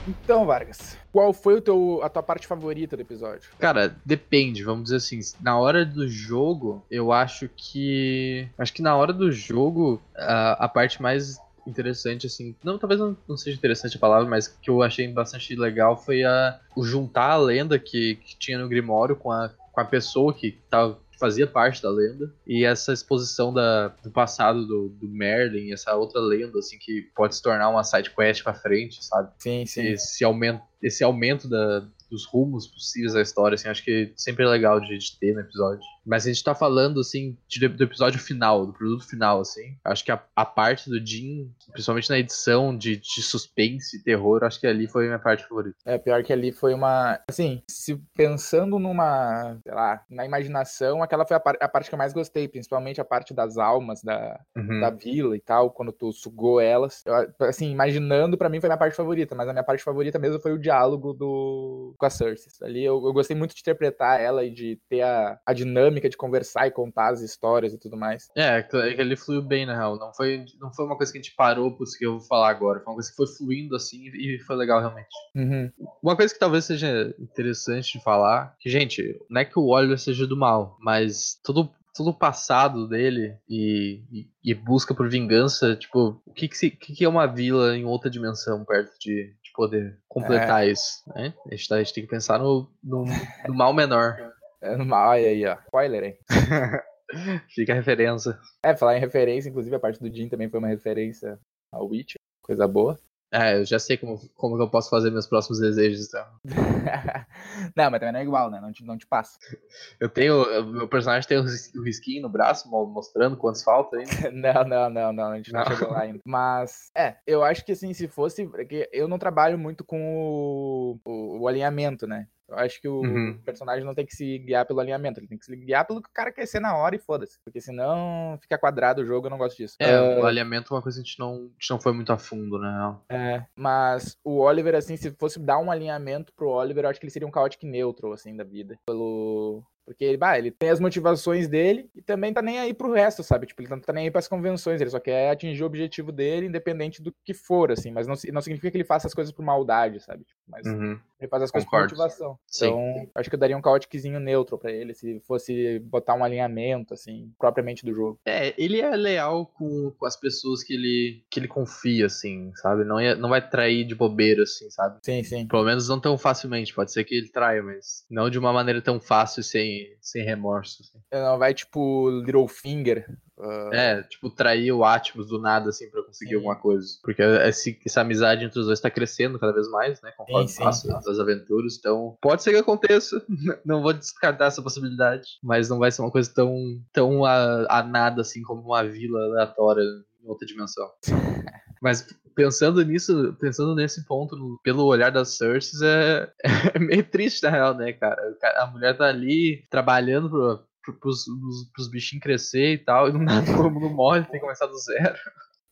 Então, 0.08 0.46
Vargas, 0.46 0.98
qual 1.16 1.32
foi 1.32 1.54
o 1.54 1.62
teu, 1.62 2.02
a 2.04 2.10
tua 2.10 2.22
parte 2.22 2.46
favorita 2.46 2.98
do 2.98 3.02
episódio? 3.02 3.50
Cara, 3.58 3.96
depende, 4.04 4.66
vamos 4.66 4.84
dizer 4.84 4.98
assim. 4.98 5.22
Na 5.40 5.58
hora 5.58 5.86
do 5.86 6.10
jogo, 6.10 6.84
eu 6.92 7.14
acho 7.14 7.50
que. 7.56 8.50
Acho 8.58 8.74
que 8.74 8.82
na 8.82 8.98
hora 8.98 9.14
do 9.14 9.32
jogo, 9.32 10.02
a, 10.14 10.66
a 10.66 10.68
parte 10.68 11.02
mais 11.02 11.40
interessante, 11.66 12.28
assim. 12.28 12.54
Não, 12.62 12.78
talvez 12.78 13.00
não, 13.00 13.16
não, 13.30 13.38
seja 13.38 13.56
interessante 13.56 13.96
a 13.96 14.00
palavra, 14.00 14.28
mas 14.30 14.50
que 14.50 14.70
eu 14.70 14.84
achei 14.84 15.08
bastante 15.08 15.56
legal 15.56 15.96
foi 15.96 16.26
a, 16.26 16.60
o 16.76 16.84
juntar 16.84 17.30
a 17.30 17.38
lenda 17.38 17.80
que, 17.80 18.16
que 18.16 18.38
tinha 18.38 18.58
no 18.58 18.68
Grimório 18.68 19.16
com 19.16 19.32
a, 19.32 19.50
com 19.72 19.80
a 19.80 19.86
pessoa 19.86 20.34
que 20.34 20.60
tava 20.70 21.00
fazia 21.20 21.48
parte 21.48 21.82
da 21.82 21.90
lenda. 21.90 22.34
E 22.46 22.64
essa 22.64 22.94
exposição 22.94 23.54
da, 23.54 23.90
do 24.04 24.12
passado 24.12 24.66
do, 24.66 24.90
do, 24.90 25.08
Merlin, 25.08 25.72
essa 25.72 25.96
outra 25.96 26.20
lenda, 26.20 26.60
assim, 26.60 26.78
que 26.78 27.04
pode 27.16 27.36
se 27.36 27.42
tornar 27.42 27.70
uma 27.70 27.84
side 27.84 28.12
quest 28.12 28.44
pra 28.44 28.54
frente, 28.54 29.04
sabe? 29.04 29.32
Sim, 29.40 29.66
sim. 29.66 29.84
Esse 29.88 30.24
aumento, 30.24 30.62
esse 30.82 31.04
aumento 31.04 31.48
da, 31.48 31.86
dos 32.10 32.26
rumos 32.26 32.68
possíveis 32.68 33.14
da 33.14 33.22
história, 33.22 33.56
assim, 33.56 33.70
acho 33.70 33.84
que 33.84 34.14
sempre 34.16 34.46
é 34.46 34.48
legal 34.48 34.80
de, 34.80 34.98
de 34.98 35.20
ter 35.20 35.34
no 35.34 35.42
episódio. 35.42 35.84
Mas 36.06 36.26
a 36.26 36.32
gente 36.32 36.44
tá 36.44 36.54
falando, 36.54 37.00
assim, 37.00 37.38
de, 37.48 37.68
do 37.68 37.84
episódio 37.84 38.20
final, 38.20 38.66
do 38.66 38.74
produto 38.74 39.08
final, 39.08 39.42
assim. 39.42 39.78
Acho 39.84 40.04
que 40.04 40.12
a, 40.12 40.22
a 40.36 40.46
parte 40.46 40.90
do 40.90 41.04
Jim, 41.06 41.52
principalmente 41.72 42.10
na 42.10 42.20
edição 42.20 42.78
de, 42.78 42.98
de 42.98 43.22
suspense 43.22 43.98
e 43.98 44.04
terror, 44.04 44.44
acho 44.44 44.60
que 44.60 44.68
ali 44.68 44.88
foi 44.88 45.06
a 45.06 45.08
minha 45.08 45.20
parte 45.20 45.48
favorita. 45.48 45.78
É, 45.86 45.98
pior 45.98 46.24
que 46.24 46.32
ali 46.32 46.52
foi 46.52 46.74
uma. 46.74 47.20
Assim, 47.30 47.62
se 47.68 47.96
pensando 48.16 48.78
numa. 48.78 49.58
sei 49.64 49.74
lá, 49.74 50.04
na 50.10 50.26
imaginação, 50.26 51.02
aquela 51.02 51.26
foi 51.26 51.38
a, 51.38 51.40
par, 51.40 51.58
a 51.60 51.68
parte 51.68 51.90
que 51.90 51.96
eu 51.96 52.00
mais 52.00 52.14
gostei, 52.14 52.48
principalmente 52.48 53.02
a 53.02 53.06
parte 53.06 53.34
das 53.34 53.58
almas 53.58 54.02
da, 54.04 54.40
uhum. 54.56 54.80
da 54.80 54.90
vila 54.90 55.36
e 55.36 55.42
tal, 55.42 55.72
quando 55.72 55.92
tu 55.92 56.12
sugou 56.12 56.60
elas. 56.60 57.04
Eu, 57.06 57.48
assim, 57.48 57.72
imaginando, 57.72 58.38
para 58.38 58.50
mim 58.50 58.60
foi 58.60 58.68
a 58.68 58.72
minha 58.72 58.78
parte 58.78 58.96
favorita, 58.96 59.36
mas 59.36 59.48
a 59.48 59.54
minha 59.54 59.64
parte 59.64 59.84
favorita 59.84 60.20
mesmo 60.20 60.40
foi 60.40 60.54
o 60.54 60.60
diálogo 60.60 61.14
do 61.14 61.96
com 61.98 62.06
a 62.06 62.10
Cersei. 62.10 62.52
Ali 62.62 62.84
eu, 62.84 63.04
eu 63.06 63.14
gostei 63.14 63.36
muito 63.36 63.56
de 63.56 63.62
interpretar 63.62 64.22
ela 64.22 64.44
e 64.44 64.52
de 64.52 64.80
ter 64.90 65.02
a, 65.02 65.40
a 65.46 65.54
dinâmica 65.54 65.95
de 66.02 66.18
conversar 66.18 66.68
e 66.68 66.72
contar 66.72 67.10
as 67.10 67.22
histórias 67.22 67.74
e 67.74 67.78
tudo 67.78 67.98
mais. 67.98 68.30
É, 68.36 68.66
ele 68.98 69.16
fluiu 69.16 69.42
bem, 69.42 69.66
na 69.66 69.76
real. 69.76 69.98
Não 69.98 70.14
foi, 70.14 70.46
não 70.60 70.74
foi 70.74 70.86
uma 70.86 70.98
coisa 70.98 71.12
que 71.12 71.18
a 71.18 71.22
gente 71.22 71.36
parou 71.36 71.72
por 71.72 71.84
isso 71.84 71.98
que 71.98 72.06
eu 72.06 72.20
vou 72.20 72.28
falar 72.28 72.50
agora. 72.50 72.80
Foi 72.80 72.92
uma 72.92 72.96
coisa 72.96 73.10
que 73.10 73.16
foi 73.16 73.28
fluindo 73.28 73.76
assim 73.76 74.08
e 74.14 74.40
foi 74.40 74.56
legal 74.56 74.80
realmente. 74.80 75.08
Uhum. 75.36 75.72
Uma 76.02 76.16
coisa 76.16 76.34
que 76.34 76.40
talvez 76.40 76.66
seja 76.66 77.14
interessante 77.20 77.98
de 77.98 78.04
falar, 78.04 78.56
que, 78.60 78.70
gente, 78.70 79.20
não 79.30 79.42
é 79.42 79.46
que 79.46 79.58
o 79.60 79.68
Oliver 79.68 79.98
seja 79.98 80.28
do 80.28 80.38
mal, 80.38 80.78
mas 80.80 81.40
todo 81.44 81.70
todo 81.96 82.10
o 82.10 82.14
passado 82.14 82.90
dele 82.90 83.38
e, 83.48 84.02
e, 84.12 84.28
e, 84.44 84.54
busca 84.54 84.94
por 84.94 85.08
vingança, 85.08 85.78
tipo, 85.78 86.22
o 86.26 86.34
que 86.34 86.50
que, 86.50 86.58
se, 86.58 86.70
que 86.70 86.94
que, 86.94 87.06
é 87.06 87.08
uma 87.08 87.26
vila 87.26 87.78
em 87.78 87.86
outra 87.86 88.10
dimensão 88.10 88.66
perto 88.66 88.92
de, 89.00 89.34
poder 89.56 89.98
completar 90.08 90.68
é. 90.68 90.72
isso. 90.72 91.02
Né? 91.08 91.34
A, 91.48 91.56
gente 91.56 91.68
tá, 91.68 91.76
a, 91.76 91.78
gente 91.80 91.94
tem 91.94 92.04
que 92.04 92.10
pensar 92.10 92.38
no, 92.38 92.70
no, 92.84 93.06
no 93.48 93.54
mal 93.54 93.74
menor. 93.74 94.18
É 94.62 94.76
mal, 94.78 95.12
aí, 95.12 95.46
ó. 95.46 95.58
Spoiler, 95.66 96.04
hein? 96.04 96.18
Fica 97.54 97.74
a 97.74 97.76
referência. 97.76 98.38
É, 98.64 98.76
falar 98.76 98.98
em 98.98 99.00
referência, 99.00 99.50
inclusive 99.50 99.76
a 99.76 99.80
parte 99.80 100.00
do 100.00 100.14
Jim 100.14 100.28
também 100.28 100.50
foi 100.50 100.60
uma 100.60 100.68
referência 100.68 101.40
ao 101.72 101.88
Witcher. 101.88 102.20
Coisa 102.42 102.68
boa. 102.68 102.98
É, 103.32 103.58
eu 103.58 103.66
já 103.66 103.78
sei 103.80 103.98
como, 103.98 104.18
como 104.36 104.62
eu 104.62 104.70
posso 104.70 104.90
fazer 104.90 105.10
meus 105.12 105.28
próximos 105.28 105.60
desejos, 105.60 106.08
então. 106.08 106.26
não, 107.76 107.92
mas 107.92 108.00
também 108.00 108.14
não 108.14 108.20
é 108.20 108.24
igual, 108.24 108.50
né? 108.50 108.62
Não 108.62 108.72
te, 108.72 108.86
não 108.86 108.98
te 108.98 109.06
passa. 109.06 109.38
Eu 110.00 110.08
tenho. 110.08 110.46
Meu 110.72 110.88
personagem 110.88 111.28
tem 111.28 111.38
o 111.38 111.84
risquinho 111.84 112.22
no 112.22 112.30
braço, 112.30 112.70
mostrando 112.70 113.36
quantos 113.36 113.64
falta 113.64 113.98
ainda. 113.98 114.32
não, 114.32 114.64
não, 114.64 114.90
não, 114.90 115.14
não. 115.14 115.32
A 115.32 115.36
gente 115.38 115.52
não, 115.52 115.62
não 115.62 115.68
chegou 115.68 115.92
lá 115.92 116.02
ainda. 116.02 116.20
Mas, 116.26 116.92
é, 116.96 117.18
eu 117.28 117.44
acho 117.44 117.66
que 117.66 117.74
assim, 117.74 117.94
se 117.94 118.08
fosse. 118.08 118.48
Porque 118.48 118.88
eu 118.94 119.08
não 119.08 119.18
trabalho 119.18 119.58
muito 119.58 119.84
com 119.84 120.00
o, 120.16 121.00
o, 121.04 121.40
o 121.42 121.48
alinhamento, 121.48 122.08
né? 122.08 122.28
Eu 122.56 122.66
acho 122.66 122.82
que 122.82 122.88
o 122.88 123.02
uhum. 123.02 123.38
personagem 123.44 123.84
não 123.84 123.94
tem 123.94 124.06
que 124.06 124.16
se 124.16 124.40
guiar 124.40 124.66
pelo 124.66 124.80
alinhamento, 124.80 125.20
ele 125.20 125.28
tem 125.28 125.38
que 125.38 125.46
se 125.46 125.56
guiar 125.56 125.86
pelo 125.86 126.02
que 126.02 126.10
o 126.10 126.14
cara 126.14 126.32
quer 126.32 126.46
ser 126.46 126.60
na 126.60 126.76
hora 126.76 126.96
e 126.96 127.00
foda-se. 127.00 127.38
Porque 127.44 127.60
senão 127.60 128.38
fica 128.42 128.58
quadrado 128.58 129.02
o 129.02 129.06
jogo, 129.06 129.28
eu 129.28 129.32
não 129.32 129.38
gosto 129.38 129.58
disso. 129.58 129.76
É, 129.80 130.00
uh... 130.00 130.22
o 130.22 130.26
alinhamento 130.26 130.74
é 130.74 130.78
uma 130.78 130.82
coisa 130.82 130.98
que 130.98 131.04
a 131.04 131.06
gente, 131.06 131.20
não, 131.20 131.34
a 131.34 131.38
gente 131.60 131.70
não 131.70 131.80
foi 131.80 131.94
muito 131.94 132.14
a 132.14 132.18
fundo, 132.18 132.58
né? 132.58 132.96
É, 133.10 133.46
mas 133.56 134.18
o 134.24 134.40
Oliver, 134.40 134.76
assim, 134.76 134.96
se 134.96 135.12
fosse 135.12 135.40
dar 135.40 135.60
um 135.60 135.70
alinhamento 135.70 136.32
pro 136.34 136.50
Oliver, 136.50 136.86
eu 136.86 136.90
acho 136.90 137.00
que 137.00 137.06
ele 137.06 137.12
seria 137.12 137.28
um 137.28 137.34
chaotic 137.34 137.64
neutral, 137.64 138.14
assim, 138.14 138.36
da 138.36 138.44
vida. 138.44 138.80
Pelo, 138.86 139.64
porque 139.86 140.04
ele, 140.04 140.18
bah, 140.18 140.38
ele 140.38 140.50
tem 140.50 140.70
as 140.70 140.80
motivações 140.80 141.48
dele 141.48 141.88
e 141.96 142.02
também 142.02 142.34
tá 142.34 142.42
nem 142.42 142.60
aí 142.60 142.74
pro 142.74 142.92
resto, 142.92 143.22
sabe? 143.22 143.46
Tipo, 143.46 143.62
ele 143.62 143.70
não 143.70 143.80
tá 143.80 143.94
nem 143.94 144.06
aí 144.06 144.12
pras 144.12 144.28
convenções, 144.28 144.82
ele 144.82 144.90
só 144.90 145.00
quer 145.00 145.30
atingir 145.30 145.62
o 145.62 145.68
objetivo 145.68 146.12
dele, 146.12 146.48
independente 146.48 147.04
do 147.04 147.14
que 147.24 147.36
for, 147.36 147.72
assim. 147.72 147.92
Mas 147.92 148.08
não, 148.08 148.16
não 148.34 148.42
significa 148.42 148.72
que 148.72 148.78
ele 148.78 148.84
faça 148.84 149.06
as 149.06 149.14
coisas 149.14 149.32
por 149.32 149.46
maldade, 149.46 150.00
sabe? 150.00 150.24
Tipo, 150.24 150.40
mas 150.48 150.66
uhum. 150.66 151.00
Ele 151.26 151.30
faz 151.30 151.44
as 151.44 151.52
coisas 151.52 151.70
por 151.70 151.82
motivação. 151.82 152.40
Sim. 152.48 152.68
Então, 152.68 153.10
acho 153.16 153.30
que 153.30 153.36
eu 153.36 153.40
daria 153.40 153.58
um 153.58 153.62
caóticozinho 153.62 154.20
neutro 154.20 154.58
para 154.58 154.72
ele, 154.72 154.94
se 154.94 155.20
fosse 155.22 155.80
botar 155.80 156.16
um 156.16 156.24
alinhamento, 156.24 156.94
assim, 156.94 157.32
propriamente 157.38 157.86
do 157.86 157.94
jogo. 157.94 158.20
É, 158.26 158.54
ele 158.58 158.80
é 158.80 158.96
leal 158.96 159.46
com, 159.48 159.92
com 159.98 160.06
as 160.06 160.16
pessoas 160.16 160.64
que 160.64 160.74
ele, 160.74 161.24
que 161.30 161.40
ele 161.40 161.48
confia, 161.48 162.06
assim, 162.06 162.52
sabe? 162.56 162.84
Não, 162.84 163.00
ia, 163.02 163.16
não 163.16 163.30
vai 163.30 163.48
trair 163.48 163.86
de 163.86 163.96
bobeira, 163.96 164.44
assim, 164.44 164.70
sabe? 164.70 165.00
Sim, 165.04 165.24
sim. 165.24 165.48
Pelo 165.48 165.64
menos 165.64 165.90
não 165.90 166.00
tão 166.00 166.18
facilmente. 166.18 166.74
Pode 166.74 166.92
ser 166.92 167.04
que 167.04 167.16
ele 167.16 167.30
traia, 167.30 167.62
mas 167.62 168.06
não 168.10 168.30
de 168.30 168.40
uma 168.40 168.54
maneira 168.54 168.82
tão 168.82 169.00
fácil 169.00 169.44
sem 169.44 169.76
sem, 170.02 170.24
remorso. 170.24 170.84
Assim. 170.84 171.00
Não, 171.12 171.38
vai 171.38 171.54
tipo 171.54 172.10
Littlefinger. 172.22 173.06
Uh... 173.46 173.74
É, 173.74 174.04
tipo, 174.04 174.30
trair 174.30 174.72
o 174.72 174.84
Atmos 174.84 175.28
do 175.28 175.40
nada, 175.40 175.70
assim, 175.70 175.90
pra 175.90 176.04
conseguir 176.04 176.32
sim. 176.32 176.36
alguma 176.36 176.56
coisa. 176.56 176.88
Porque 177.04 177.22
esse, 177.22 177.80
essa 177.86 178.02
amizade 178.02 178.44
entre 178.44 178.60
os 178.60 178.66
dois 178.66 178.80
tá 178.80 178.90
crescendo 178.90 179.40
cada 179.40 179.54
vez 179.54 179.70
mais, 179.70 180.02
né? 180.02 180.12
Conforme 180.18 180.52
passa 180.58 180.98
as 180.98 181.20
aventuras. 181.20 181.78
Então, 181.78 182.18
pode 182.22 182.44
ser 182.44 182.52
que 182.52 182.58
aconteça. 182.58 183.24
não 183.66 183.82
vou 183.82 183.94
descartar 183.94 184.46
essa 184.46 184.62
possibilidade. 184.62 185.28
Mas 185.44 185.70
não 185.70 185.78
vai 185.78 185.92
ser 185.92 186.02
uma 186.02 186.12
coisa 186.12 186.32
tão, 186.34 186.82
tão 186.92 187.24
a, 187.24 187.66
a 187.70 187.84
nada, 187.84 188.22
assim, 188.22 188.42
como 188.42 188.62
uma 188.62 188.84
vila 188.84 189.20
aleatória 189.26 189.84
em 190.24 190.28
outra 190.28 190.48
dimensão. 190.48 190.90
Mas 191.82 192.08
pensando 192.36 192.84
nisso, 192.84 193.36
pensando 193.40 193.74
nesse 193.74 194.06
ponto, 194.06 194.60
pelo 194.64 194.86
olhar 194.86 195.10
das 195.10 195.38
Cersei, 195.38 195.88
é, 195.88 196.32
é 196.76 196.80
meio 196.80 197.04
triste, 197.04 197.44
na 197.44 197.50
real, 197.50 197.74
né, 197.74 197.94
cara? 197.94 198.22
A 198.58 198.68
mulher 198.68 198.98
tá 198.98 199.06
ali 199.06 199.64
trabalhando 199.70 200.30
pro, 200.30 200.64
pros, 200.86 201.26
pros, 201.26 201.70
pros 201.74 201.90
bichinhos 201.90 202.24
crescer 202.24 202.74
e 202.74 202.78
tal, 202.78 203.10
e 203.10 203.14
não, 203.14 203.26
todo 203.46 203.72
mundo 203.72 203.90
morre, 203.90 204.24
tem 204.24 204.34
que 204.34 204.40
começar 204.40 204.68
do 204.68 204.78
zero. 204.78 205.18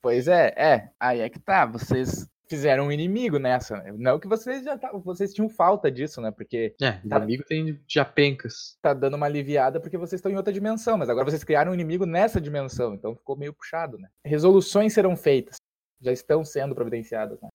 Pois 0.01 0.27
é, 0.27 0.53
é. 0.57 0.89
Aí 0.99 1.21
é 1.21 1.29
que 1.29 1.39
tá. 1.39 1.65
Vocês 1.65 2.27
fizeram 2.49 2.87
um 2.87 2.91
inimigo 2.91 3.39
nessa. 3.39 3.77
Né? 3.77 3.93
Não 3.97 4.19
que 4.19 4.27
vocês 4.27 4.63
já 4.63 4.77
tavam, 4.77 5.01
vocês 5.01 5.33
tinham 5.33 5.49
falta 5.49 5.89
disso, 5.89 6.21
né? 6.21 6.29
Porque. 6.29 6.75
É, 6.81 6.91
tá, 7.07 7.17
inimigo 7.17 7.43
tem 7.45 7.81
japencas. 7.87 8.77
Tá 8.81 8.93
dando 8.93 9.15
uma 9.15 9.25
aliviada 9.25 9.79
porque 9.79 9.97
vocês 9.97 10.19
estão 10.19 10.31
em 10.31 10.35
outra 10.35 10.53
dimensão, 10.53 10.97
mas 10.97 11.09
agora 11.09 11.29
vocês 11.29 11.43
criaram 11.43 11.71
um 11.71 11.73
inimigo 11.73 12.05
nessa 12.05 12.41
dimensão, 12.41 12.93
então 12.93 13.15
ficou 13.15 13.37
meio 13.37 13.53
puxado, 13.53 13.97
né? 13.97 14.09
Resoluções 14.25 14.93
serão 14.93 15.15
feitas. 15.15 15.55
Já 16.01 16.11
estão 16.11 16.43
sendo 16.43 16.75
providenciadas, 16.75 17.39
né? 17.41 17.47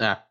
Ah. 0.00 0.24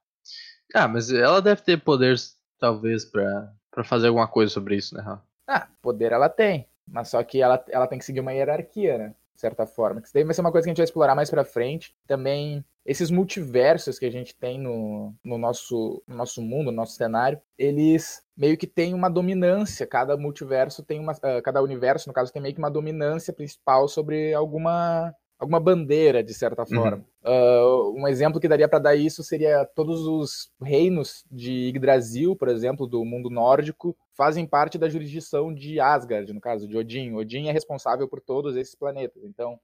Ah, 0.74 0.88
mas 0.88 1.12
ela 1.12 1.42
deve 1.42 1.62
ter 1.62 1.84
poderes, 1.84 2.38
talvez, 2.60 3.06
para 3.06 3.84
fazer 3.84 4.08
alguma 4.08 4.28
coisa 4.28 4.52
sobre 4.52 4.76
isso, 4.76 4.96
né? 4.96 5.04
Ah, 5.48 5.68
poder 5.82 6.12
ela 6.12 6.30
tem. 6.30 6.68
Mas 6.88 7.10
só 7.10 7.24
que 7.24 7.42
ela, 7.42 7.64
ela 7.70 7.88
tem 7.88 8.00
que 8.00 8.06
seguir 8.06 8.20
uma 8.20 8.34
hierarquia, 8.34 8.98
né? 8.98 9.16
De 9.34 9.42
certa 9.42 9.66
forma. 9.66 10.00
Isso 10.02 10.14
daí 10.14 10.24
vai 10.24 10.34
ser 10.34 10.42
uma 10.42 10.52
coisa 10.52 10.66
que 10.66 10.70
a 10.70 10.72
gente 10.72 10.78
vai 10.78 10.86
explorar 10.86 11.16
mais 11.16 11.30
pra 11.30 11.44
frente. 11.44 11.94
Também 12.08 12.64
esses 12.86 13.10
multiversos 13.10 13.98
que 13.98 14.06
a 14.06 14.12
gente 14.12 14.36
tem 14.36 14.60
no, 14.60 15.14
no, 15.24 15.38
nosso, 15.38 16.04
no 16.08 16.16
nosso 16.16 16.42
mundo, 16.42 16.66
no 16.66 16.78
nosso 16.78 16.96
cenário, 16.96 17.42
eles 17.58 18.24
meio 18.38 18.58
que 18.58 18.68
têm 18.68 18.94
uma 18.94 19.10
dominância. 19.10 19.88
Cada 19.88 20.16
multiverso 20.16 20.84
tem 20.84 21.00
uma. 21.00 21.14
Uh, 21.14 21.42
cada 21.44 21.62
universo, 21.64 22.08
no 22.08 22.14
caso, 22.14 22.32
tem 22.32 22.42
meio 22.42 22.54
que 22.54 22.60
uma 22.60 22.70
dominância 22.70 23.34
principal 23.34 23.88
sobre 23.88 24.34
alguma 24.34 25.14
alguma 25.40 25.60
bandeira, 25.60 26.24
de 26.24 26.34
certa 26.34 26.64
uhum. 26.64 26.68
forma. 26.68 27.06
Uhum. 27.26 27.32
Uh, 27.32 28.02
um 28.02 28.08
exemplo 28.08 28.40
que 28.40 28.48
daria 28.48 28.68
para 28.68 28.80
dar 28.80 28.96
isso 28.96 29.24
seria 29.24 29.66
todos 29.66 30.02
os 30.08 30.52
reinos 30.62 31.26
de 31.32 31.70
Yggdrasil, 31.70 32.36
por 32.36 32.48
exemplo, 32.48 32.88
do 32.88 33.04
mundo 33.04 33.30
nórdico, 33.30 33.96
fazem 34.14 34.46
parte 34.46 34.78
da 34.78 34.90
jurisdição 34.90 35.54
de 35.54 35.80
Asgard, 35.80 36.32
no 36.32 36.42
caso 36.42 36.68
de 36.68 36.78
Odin. 36.78 37.14
Odin 37.14 37.48
é 37.48 37.52
responsável 37.52 38.08
por 38.08 38.22
todos 38.22 38.56
esses 38.56 38.76
planetas. 38.76 39.24
Então, 39.24 39.60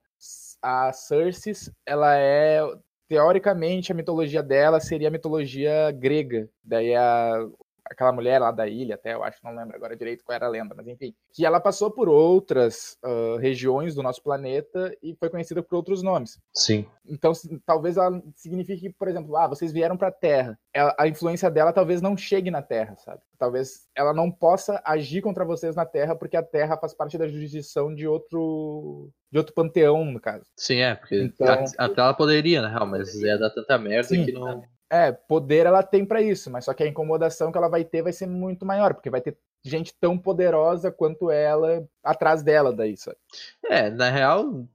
a 0.60 0.92
Cersei, 0.92 1.54
ela 1.86 2.16
é 2.16 2.60
teoricamente 3.08 3.92
a 3.92 3.94
mitologia 3.94 4.42
dela 4.42 4.80
seria 4.80 5.08
a 5.08 5.10
mitologia 5.10 5.90
grega. 5.90 6.48
Daí 6.64 6.94
a, 6.94 7.46
aquela 7.84 8.12
mulher 8.12 8.40
lá 8.40 8.50
da 8.50 8.66
ilha, 8.66 8.94
até 8.94 9.14
eu 9.14 9.22
acho, 9.22 9.38
não 9.42 9.54
lembro 9.54 9.76
agora 9.76 9.96
direito 9.96 10.24
qual 10.24 10.34
era 10.34 10.46
a 10.46 10.48
lenda, 10.48 10.74
mas 10.74 10.86
enfim, 10.86 11.14
que 11.32 11.44
ela 11.44 11.60
passou 11.60 11.90
por 11.90 12.08
outras 12.08 12.96
uh, 13.04 13.36
regiões 13.36 13.94
do 13.94 14.02
nosso 14.02 14.22
planeta 14.22 14.96
e 15.02 15.14
foi 15.16 15.28
conhecida 15.28 15.62
por 15.62 15.76
outros 15.76 16.02
nomes. 16.02 16.38
Sim. 16.54 16.86
Então, 17.06 17.32
talvez 17.66 17.96
ela 17.96 18.22
signifique, 18.34 18.90
por 18.90 19.08
exemplo, 19.08 19.36
ah, 19.36 19.48
vocês 19.48 19.72
vieram 19.72 19.96
para 19.96 20.08
a 20.08 20.12
Terra. 20.12 20.58
Ela, 20.72 20.94
a 20.98 21.08
influência 21.08 21.50
dela 21.50 21.72
talvez 21.72 22.00
não 22.00 22.16
chegue 22.16 22.50
na 22.50 22.62
Terra, 22.62 22.96
sabe? 22.96 23.20
Talvez 23.38 23.88
ela 23.96 24.14
não 24.14 24.30
possa 24.30 24.80
agir 24.84 25.20
contra 25.20 25.44
vocês 25.44 25.74
na 25.74 25.84
Terra 25.84 26.14
porque 26.14 26.36
a 26.36 26.42
Terra 26.42 26.76
faz 26.76 26.94
parte 26.94 27.18
da 27.18 27.26
jurisdição 27.26 27.92
de 27.94 28.06
outro 28.06 29.10
de 29.32 29.38
outro 29.38 29.54
panteão, 29.54 30.04
no 30.04 30.20
caso. 30.20 30.44
Sim, 30.56 30.80
é, 30.80 30.94
porque 30.94 31.22
então... 31.22 31.64
até 31.78 32.00
ela 32.02 32.12
poderia, 32.12 32.60
na 32.60 32.68
real, 32.68 32.86
mas 32.86 33.14
ia 33.14 33.38
dar 33.38 33.48
tanta 33.48 33.78
merda 33.78 34.08
Sim, 34.08 34.26
que 34.26 34.32
não. 34.32 34.62
É, 34.92 35.10
poder 35.10 35.64
ela 35.64 35.82
tem 35.82 36.04
para 36.04 36.20
isso, 36.20 36.50
mas 36.50 36.66
só 36.66 36.74
que 36.74 36.82
a 36.82 36.86
incomodação 36.86 37.50
que 37.50 37.56
ela 37.56 37.70
vai 37.70 37.82
ter 37.82 38.02
vai 38.02 38.12
ser 38.12 38.26
muito 38.26 38.66
maior, 38.66 38.92
porque 38.92 39.08
vai 39.08 39.22
ter 39.22 39.38
gente 39.64 39.94
tão 39.98 40.18
poderosa 40.18 40.92
quanto 40.92 41.30
ela 41.30 41.88
atrás 42.04 42.42
dela 42.42 42.70
daí, 42.70 42.94
sabe? 42.98 43.16
É, 43.64 43.88
na 43.88 44.10
real, 44.10 44.68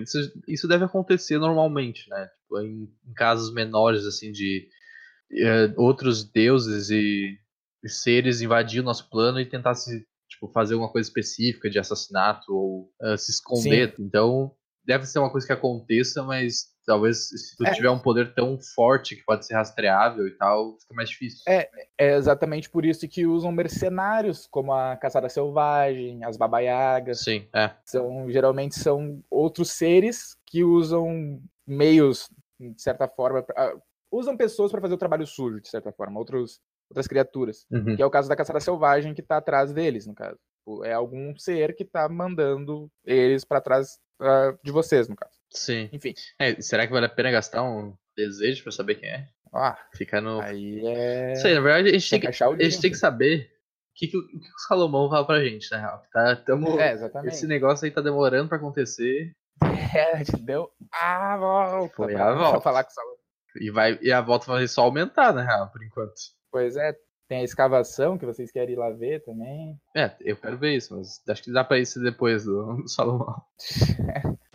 isso, 0.00 0.18
isso 0.46 0.68
deve 0.68 0.84
acontecer 0.84 1.38
normalmente, 1.38 2.08
né? 2.08 2.30
Tipo, 2.42 2.60
em, 2.60 2.88
em, 3.04 3.12
casos 3.14 3.52
menores, 3.52 4.04
assim, 4.06 4.30
de 4.30 4.68
é, 5.32 5.74
outros 5.76 6.22
deuses 6.22 6.88
e, 6.90 7.36
e, 7.82 7.88
seres 7.88 8.40
invadir 8.40 8.80
o 8.80 8.84
nosso 8.84 9.10
plano 9.10 9.40
e 9.40 9.44
tentar 9.44 9.74
se, 9.74 10.06
tipo, 10.28 10.46
fazer 10.52 10.76
uma 10.76 10.92
coisa 10.92 11.08
específica 11.08 11.68
de 11.68 11.80
assassinato 11.80 12.54
ou 12.54 12.92
uh, 13.02 13.18
se 13.18 13.32
esconder. 13.32 13.94
Sim. 13.96 14.04
Então, 14.04 14.54
deve 14.84 15.04
ser 15.04 15.18
uma 15.18 15.32
coisa 15.32 15.48
que 15.48 15.52
aconteça, 15.52 16.22
mas 16.22 16.77
talvez 16.88 17.28
se 17.28 17.54
tu 17.54 17.66
é. 17.66 17.72
tiver 17.72 17.90
um 17.90 17.98
poder 17.98 18.32
tão 18.34 18.58
forte 18.58 19.14
que 19.14 19.22
pode 19.22 19.46
ser 19.46 19.54
rastreável 19.54 20.26
e 20.26 20.30
tal, 20.30 20.78
fica 20.80 20.94
mais 20.94 21.10
difícil. 21.10 21.42
É, 21.46 21.68
é 21.98 22.16
exatamente 22.16 22.70
por 22.70 22.86
isso 22.86 23.06
que 23.06 23.26
usam 23.26 23.52
mercenários, 23.52 24.46
como 24.50 24.72
a 24.72 24.96
caçada 24.96 25.28
selvagem, 25.28 26.24
as 26.24 26.38
babaiagas. 26.38 27.20
Sim, 27.20 27.46
é. 27.54 27.70
São, 27.84 28.30
geralmente 28.30 28.74
são 28.74 29.22
outros 29.30 29.70
seres 29.70 30.34
que 30.46 30.64
usam 30.64 31.38
meios, 31.66 32.30
de 32.58 32.80
certa 32.80 33.06
forma, 33.06 33.42
pra, 33.42 33.76
usam 34.10 34.34
pessoas 34.34 34.72
para 34.72 34.80
fazer 34.80 34.94
o 34.94 34.98
trabalho 34.98 35.26
sujo, 35.26 35.60
de 35.60 35.68
certa 35.68 35.92
forma, 35.92 36.18
outros, 36.18 36.58
outras 36.90 37.06
criaturas. 37.06 37.66
Uhum. 37.70 37.96
Que 37.96 38.02
é 38.02 38.06
o 38.06 38.10
caso 38.10 38.30
da 38.30 38.36
caçada 38.36 38.60
selvagem 38.60 39.12
que 39.12 39.22
tá 39.22 39.36
atrás 39.36 39.74
deles, 39.74 40.06
no 40.06 40.14
caso. 40.14 40.38
É 40.84 40.92
algum 40.94 41.36
ser 41.36 41.74
que 41.74 41.84
tá 41.84 42.08
mandando 42.08 42.90
eles 43.04 43.44
para 43.44 43.60
trás 43.60 43.98
uh, 44.20 44.58
de 44.64 44.72
vocês, 44.72 45.06
no 45.06 45.16
caso. 45.16 45.37
Sim. 45.50 45.88
Enfim. 45.92 46.14
É, 46.38 46.60
será 46.60 46.86
que 46.86 46.92
vale 46.92 47.06
a 47.06 47.10
pena 47.10 47.30
gastar 47.30 47.62
um 47.62 47.94
desejo 48.16 48.62
pra 48.62 48.72
saber 48.72 48.96
quem 48.96 49.08
é? 49.08 49.28
Ah, 49.52 49.78
fica 49.94 50.20
no. 50.20 50.40
Aí 50.40 50.86
é. 50.86 51.34
Sei, 51.36 51.54
na 51.54 51.60
verdade, 51.60 51.88
a 51.88 51.92
gente 51.92 52.10
tem, 52.10 52.20
tem 52.20 52.30
que, 52.30 52.44
a 52.44 52.62
gente 52.64 52.80
tem 52.80 52.90
que 52.90 52.96
saber 52.96 53.50
o 53.90 53.94
que, 53.94 54.08
que, 54.08 54.16
o, 54.16 54.26
que 54.26 54.36
o 54.36 54.58
Salomão 54.66 55.08
fala 55.08 55.26
pra 55.26 55.44
gente, 55.44 55.70
na 55.70 55.78
real. 55.78 56.02
Tá, 56.12 56.36
tamo... 56.36 56.78
É, 56.78 56.92
exatamente. 56.92 57.34
Esse 57.34 57.46
negócio 57.46 57.84
aí 57.84 57.90
tá 57.90 58.00
demorando 58.00 58.48
pra 58.48 58.58
acontecer. 58.58 59.32
É, 59.94 60.12
a 60.12 60.18
gente 60.18 60.42
deu 60.42 60.70
a 60.92 61.36
volta. 61.38 61.94
Foi 61.96 62.14
a 62.14 62.34
volta. 62.34 62.60
falar 62.60 62.84
com 62.84 62.90
o 62.90 62.92
Salomão. 62.92 63.16
E, 63.56 63.70
vai, 63.70 63.98
e 64.02 64.12
a 64.12 64.20
volta 64.20 64.46
vai 64.46 64.68
só 64.68 64.82
aumentar, 64.82 65.32
na 65.32 65.42
real, 65.42 65.70
por 65.70 65.82
enquanto. 65.82 66.12
Pois 66.52 66.76
é, 66.76 66.94
tem 67.26 67.40
a 67.40 67.44
escavação 67.44 68.18
que 68.18 68.26
vocês 68.26 68.52
querem 68.52 68.74
ir 68.74 68.78
lá 68.78 68.90
ver 68.90 69.24
também. 69.24 69.80
É, 69.96 70.14
eu 70.20 70.36
quero 70.36 70.58
ver 70.58 70.76
isso, 70.76 70.94
mas 70.94 71.22
acho 71.26 71.42
que 71.42 71.52
dá 71.52 71.64
pra 71.64 71.78
isso 71.78 72.02
depois 72.02 72.44
do, 72.44 72.82
do 72.82 72.88
Salomão. 72.88 73.42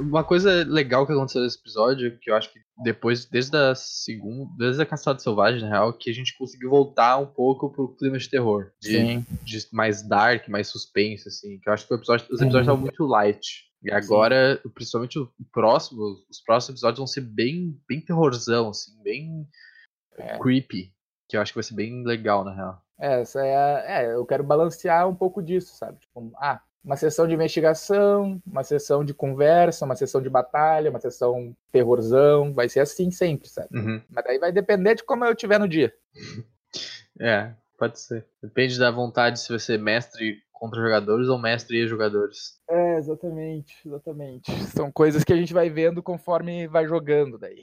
Uma 0.00 0.24
coisa 0.24 0.64
legal 0.64 1.06
que 1.06 1.12
aconteceu 1.12 1.42
nesse 1.42 1.58
episódio, 1.58 2.18
que 2.18 2.30
eu 2.30 2.34
acho 2.34 2.52
que 2.52 2.58
depois, 2.82 3.26
desde 3.26 3.56
a 3.56 3.74
segunda, 3.74 4.50
desde 4.56 4.82
a 4.82 4.86
Caçada 4.86 5.18
Selvagem, 5.18 5.60
na 5.60 5.68
real, 5.68 5.92
que 5.92 6.10
a 6.10 6.14
gente 6.14 6.36
conseguiu 6.36 6.70
voltar 6.70 7.18
um 7.18 7.26
pouco 7.26 7.70
pro 7.70 7.94
clima 7.96 8.18
de 8.18 8.28
terror. 8.28 8.72
De, 8.80 8.88
Sim. 8.88 9.26
de 9.42 9.66
mais 9.72 10.02
dark, 10.02 10.48
mais 10.48 10.68
suspense, 10.68 11.28
assim. 11.28 11.58
Que 11.58 11.68
eu 11.68 11.72
acho 11.72 11.86
que 11.86 11.94
episódio, 11.94 12.26
os 12.26 12.40
episódios 12.40 12.62
estavam 12.62 12.80
muito 12.80 13.04
light. 13.04 13.70
E 13.82 13.90
agora, 13.92 14.60
Sim. 14.62 14.70
principalmente 14.70 15.18
o 15.18 15.30
próximo, 15.52 16.02
os 16.30 16.40
próximos 16.40 16.78
episódios 16.78 16.98
vão 16.98 17.06
ser 17.06 17.22
bem, 17.22 17.78
bem 17.88 18.00
terrorzão, 18.00 18.70
assim, 18.70 18.92
bem 19.02 19.46
é. 20.16 20.38
creepy. 20.38 20.92
Que 21.28 21.36
eu 21.36 21.40
acho 21.40 21.52
que 21.52 21.58
vai 21.58 21.64
ser 21.64 21.74
bem 21.74 22.04
legal, 22.04 22.44
na 22.44 22.54
real. 22.54 22.82
É, 22.98 23.22
essa 23.22 23.44
é, 23.44 23.56
a, 23.56 24.02
é, 24.02 24.14
eu 24.14 24.26
quero 24.26 24.44
balancear 24.44 25.08
um 25.08 25.14
pouco 25.14 25.42
disso, 25.42 25.74
sabe? 25.76 25.98
Tipo, 26.00 26.32
ah, 26.36 26.60
uma 26.84 26.96
sessão 26.96 27.26
de 27.26 27.34
investigação, 27.34 28.40
uma 28.46 28.64
sessão 28.64 29.04
de 29.04 29.12
conversa, 29.12 29.84
uma 29.84 29.96
sessão 29.96 30.20
de 30.20 30.30
batalha, 30.30 30.90
uma 30.90 31.00
sessão 31.00 31.54
terrorzão, 31.70 32.52
vai 32.54 32.68
ser 32.68 32.80
assim 32.80 33.10
sempre, 33.10 33.48
sabe? 33.48 33.68
Uhum. 33.78 34.02
Mas 34.08 34.24
daí 34.24 34.38
vai 34.38 34.52
depender 34.52 34.94
de 34.94 35.04
como 35.04 35.24
eu 35.24 35.34
tiver 35.34 35.58
no 35.58 35.68
dia. 35.68 35.92
É, 37.22 37.52
pode 37.76 38.00
ser. 38.00 38.24
Depende 38.42 38.78
da 38.78 38.90
vontade 38.90 39.40
se 39.40 39.50
vai 39.50 39.58
ser 39.58 39.78
mestre 39.78 40.38
contra 40.52 40.80
jogadores 40.80 41.28
ou 41.28 41.38
mestre 41.38 41.82
e 41.82 41.86
jogadores. 41.86 42.58
É, 42.70 42.96
exatamente, 42.96 43.76
exatamente. 43.84 44.50
São 44.68 44.90
coisas 44.90 45.22
que 45.22 45.32
a 45.32 45.36
gente 45.36 45.52
vai 45.52 45.68
vendo 45.68 46.02
conforme 46.02 46.66
vai 46.66 46.86
jogando 46.86 47.36
daí. 47.36 47.62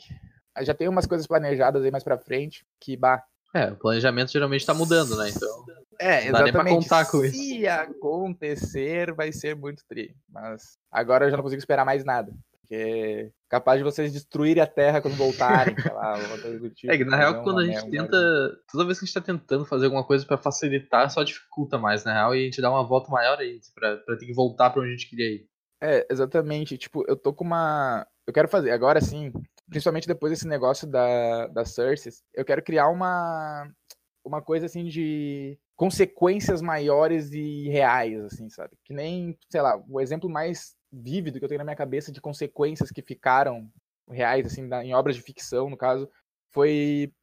Já 0.62 0.76
tem 0.76 0.88
umas 0.88 1.08
coisas 1.08 1.26
planejadas 1.26 1.84
aí 1.84 1.90
mais 1.90 2.04
pra 2.04 2.20
frente 2.20 2.66
que, 2.80 2.96
bah. 2.96 3.24
É, 3.54 3.72
o 3.72 3.76
planejamento 3.76 4.32
geralmente 4.32 4.66
tá 4.66 4.76
mudando, 4.76 5.18
né? 5.18 5.30
Então. 5.30 5.66
É, 6.00 6.28
exatamente. 6.28 6.32
Não 6.32 6.32
dá 6.32 6.44
nem 6.44 6.54
pra 6.54 6.66
contar 6.66 7.06
com 7.12 7.26
isso. 7.26 7.38
Se 7.38 7.68
acontecer, 7.68 9.14
vai 9.14 9.32
ser 9.32 9.56
muito 9.56 9.84
tri. 9.88 10.16
Mas 10.30 10.78
agora 10.92 11.26
eu 11.26 11.32
já 11.32 11.38
não 11.38 11.44
consigo 11.44 11.60
esperar 11.60 11.86
mais 11.86 12.04
nada. 12.04 12.32
Porque 12.68 13.32
capaz 13.50 13.78
de 13.78 13.84
vocês 13.84 14.12
destruírem 14.12 14.62
a 14.62 14.68
Terra 14.68 15.02
quando 15.02 15.16
voltarem, 15.16 15.74
sei 15.80 15.94
lá, 15.94 16.16
tipo, 16.76 16.92
É 16.92 16.98
que 16.98 17.06
na 17.06 17.16
real, 17.16 17.42
quando 17.42 17.60
a 17.60 17.66
gente 17.66 17.90
tenta. 17.90 18.18
Toda 18.70 18.86
vez 18.86 19.00
que 19.00 19.06
a 19.06 19.08
gente 19.08 19.14
tá 19.14 19.22
tentando 19.22 19.66
fazer 19.66 19.86
alguma 19.86 20.04
coisa 20.04 20.26
para 20.26 20.38
facilitar, 20.38 21.10
só 21.10 21.24
dificulta 21.24 21.78
mais, 21.78 22.04
na 22.04 22.14
real, 22.14 22.36
e 22.36 22.42
a 22.42 22.44
gente 22.44 22.62
dá 22.62 22.70
uma 22.70 22.86
volta 22.86 23.10
maior 23.10 23.40
aí, 23.40 23.60
pra, 23.74 23.96
pra 23.98 24.18
ter 24.18 24.26
que 24.26 24.34
voltar 24.34 24.70
pra 24.70 24.82
onde 24.82 24.90
a 24.90 24.92
gente 24.92 25.10
queria 25.10 25.30
ir. 25.30 25.48
É, 25.82 26.06
exatamente. 26.12 26.78
Tipo, 26.78 27.06
eu 27.08 27.16
tô 27.16 27.34
com 27.34 27.46
uma. 27.46 28.06
Eu 28.28 28.34
quero 28.34 28.50
fazer, 28.50 28.72
agora 28.72 29.00
sim, 29.00 29.32
principalmente 29.70 30.08
depois 30.08 30.34
desse 30.34 30.48
negócio 30.48 30.86
da, 30.86 31.48
da 31.48 31.64
Cersei, 31.64 32.12
eu 32.34 32.44
quero 32.44 32.62
criar 32.62 32.90
uma. 32.90 33.70
Uma 34.28 34.42
coisa 34.42 34.66
assim 34.66 34.86
de 34.86 35.58
consequências 35.76 36.62
maiores 36.62 37.32
e 37.32 37.70
reais, 37.70 38.20
assim, 38.26 38.50
sabe? 38.50 38.76
Que 38.84 38.94
nem, 38.94 39.38
sei 39.50 39.62
lá, 39.62 39.82
o 39.88 40.02
exemplo 40.02 40.30
mais 40.30 40.76
vívido 40.92 41.40
que 41.40 41.46
eu 41.46 41.50
tenho 41.50 41.60
na 41.60 41.64
minha 41.64 41.76
cabeça 41.76 42.12
de 42.12 42.20
consequências 42.20 42.92
que 42.92 43.02
ficaram 43.02 43.70
reais, 44.10 44.46
assim, 44.46 44.68
em 44.84 44.94
obras 44.94 45.16
de 45.16 45.22
ficção, 45.22 45.70
no 45.70 45.78
caso, 45.78 46.10
foi. 46.52 47.14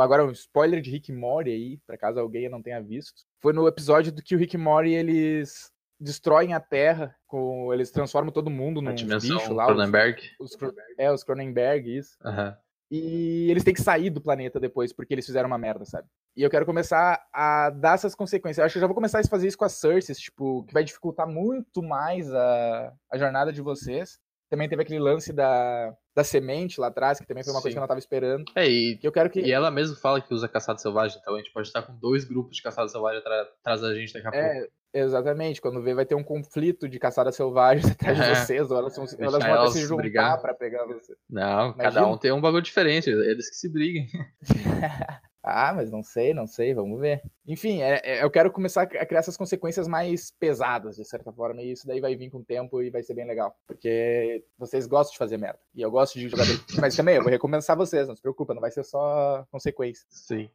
agora, 0.00 0.24
um 0.24 0.30
spoiler 0.32 0.80
de 0.80 0.90
Rick 0.90 1.12
Morty 1.12 1.50
aí, 1.50 1.78
para 1.86 1.98
caso 1.98 2.18
alguém 2.18 2.48
não 2.48 2.62
tenha 2.62 2.80
visto. 2.80 3.22
Foi 3.40 3.52
no 3.52 3.66
episódio 3.66 4.12
do 4.12 4.22
que 4.22 4.34
o 4.34 4.38
Rick 4.38 4.56
Morty 4.56 4.90
eles 4.90 5.70
destroem 6.00 6.52
a 6.52 6.60
Terra, 6.60 7.14
com, 7.26 7.72
eles 7.72 7.90
transformam 7.90 8.32
todo 8.32 8.50
mundo 8.50 8.82
num 8.82 8.94
bicho 8.94 9.52
lá. 9.52 9.66
Cronenberg. 9.66 10.20
Os, 10.40 10.52
os, 10.52 10.74
é, 10.98 11.12
os 11.12 11.22
Cronenberg, 11.22 11.96
isso. 11.96 12.16
Uhum. 12.24 12.54
E 12.94 13.50
eles 13.50 13.64
têm 13.64 13.72
que 13.72 13.80
sair 13.80 14.10
do 14.10 14.20
planeta 14.20 14.60
depois, 14.60 14.92
porque 14.92 15.14
eles 15.14 15.24
fizeram 15.24 15.46
uma 15.46 15.56
merda, 15.56 15.82
sabe? 15.86 16.06
E 16.36 16.42
eu 16.42 16.50
quero 16.50 16.66
começar 16.66 17.18
a 17.32 17.70
dar 17.70 17.94
essas 17.94 18.14
consequências. 18.14 18.58
Eu 18.58 18.66
acho 18.66 18.74
que 18.74 18.78
eu 18.78 18.82
já 18.82 18.86
vou 18.86 18.94
começar 18.94 19.18
a 19.18 19.26
fazer 19.26 19.48
isso 19.48 19.56
com 19.56 19.64
a 19.64 19.68
Cersei, 19.70 20.14
tipo, 20.14 20.62
que 20.64 20.74
vai 20.74 20.84
dificultar 20.84 21.26
muito 21.26 21.82
mais 21.82 22.30
a, 22.30 22.92
a 23.10 23.16
jornada 23.16 23.50
de 23.50 23.62
vocês. 23.62 24.18
Também 24.50 24.68
teve 24.68 24.82
aquele 24.82 24.98
lance 24.98 25.32
da, 25.32 25.96
da 26.14 26.22
semente 26.22 26.78
lá 26.78 26.88
atrás, 26.88 27.18
que 27.18 27.26
também 27.26 27.42
foi 27.42 27.54
uma 27.54 27.60
Sim. 27.60 27.62
coisa 27.62 27.74
que 27.74 27.78
eu 27.78 27.80
não 27.80 27.88
tava 27.88 27.98
esperando. 27.98 28.44
É, 28.54 28.68
e, 28.68 28.98
que 28.98 29.06
eu 29.06 29.12
quero 29.12 29.30
que... 29.30 29.40
e 29.40 29.50
ela 29.50 29.70
mesmo 29.70 29.96
fala 29.96 30.20
que 30.20 30.34
usa 30.34 30.46
caçado 30.46 30.78
selvagem, 30.78 31.18
então 31.18 31.34
a 31.34 31.38
gente 31.38 31.50
pode 31.50 31.68
estar 31.68 31.80
com 31.80 31.96
dois 31.96 32.26
grupos 32.26 32.56
de 32.56 32.62
caçado 32.62 32.90
selvagem 32.90 33.22
atrás 33.22 33.80
da 33.80 33.94
gente 33.94 34.12
daqui 34.12 34.26
a 34.26 34.38
é, 34.38 34.52
pouco. 34.52 34.72
Exatamente, 34.94 35.60
quando 35.60 35.82
vê 35.82 35.94
vai 35.94 36.04
ter 36.04 36.14
um 36.14 36.22
conflito 36.22 36.86
de 36.86 36.98
caçada 36.98 37.32
selvagem 37.32 37.84
atrás 37.92 38.16
de 38.18 38.24
é. 38.24 38.34
vocês, 38.34 38.70
ou 38.70 38.76
elas, 38.76 38.94
são, 38.94 39.04
elas 39.18 39.44
vão 39.44 39.70
se 39.70 39.80
juntar 39.82 40.02
brigar. 40.02 40.40
pra 40.40 40.52
pegar 40.52 40.84
você. 40.84 41.14
Não, 41.28 41.72
Imagina. 41.72 41.82
cada 41.82 42.06
um 42.06 42.18
tem 42.18 42.32
um 42.32 42.40
bagulho 42.40 42.62
diferente, 42.62 43.08
eles 43.08 43.48
que 43.48 43.56
se 43.56 43.68
briguem. 43.68 44.06
ah, 45.42 45.72
mas 45.74 45.90
não 45.90 46.02
sei, 46.02 46.34
não 46.34 46.46
sei, 46.46 46.74
vamos 46.74 47.00
ver. 47.00 47.22
Enfim, 47.46 47.80
é, 47.80 48.00
é, 48.04 48.22
eu 48.22 48.30
quero 48.30 48.52
começar 48.52 48.82
a 48.82 49.06
criar 49.06 49.20
essas 49.20 49.36
consequências 49.36 49.88
mais 49.88 50.30
pesadas, 50.30 50.96
de 50.96 51.04
certa 51.06 51.32
forma, 51.32 51.62
e 51.62 51.72
isso 51.72 51.86
daí 51.86 52.00
vai 52.00 52.14
vir 52.14 52.30
com 52.30 52.38
o 52.38 52.44
tempo 52.44 52.82
e 52.82 52.90
vai 52.90 53.02
ser 53.02 53.14
bem 53.14 53.26
legal. 53.26 53.56
Porque 53.66 54.44
vocês 54.58 54.86
gostam 54.86 55.12
de 55.12 55.18
fazer 55.18 55.38
merda. 55.38 55.58
E 55.74 55.80
eu 55.80 55.90
gosto 55.90 56.18
de 56.18 56.28
jogar. 56.28 56.44
mas 56.78 56.94
também, 56.94 57.16
eu 57.16 57.22
vou 57.22 57.30
recompensar 57.30 57.76
vocês, 57.76 58.06
não 58.06 58.14
se 58.14 58.22
preocupa, 58.22 58.52
não 58.52 58.60
vai 58.60 58.70
ser 58.70 58.84
só 58.84 59.46
consequência. 59.50 60.04
Sim. 60.10 60.50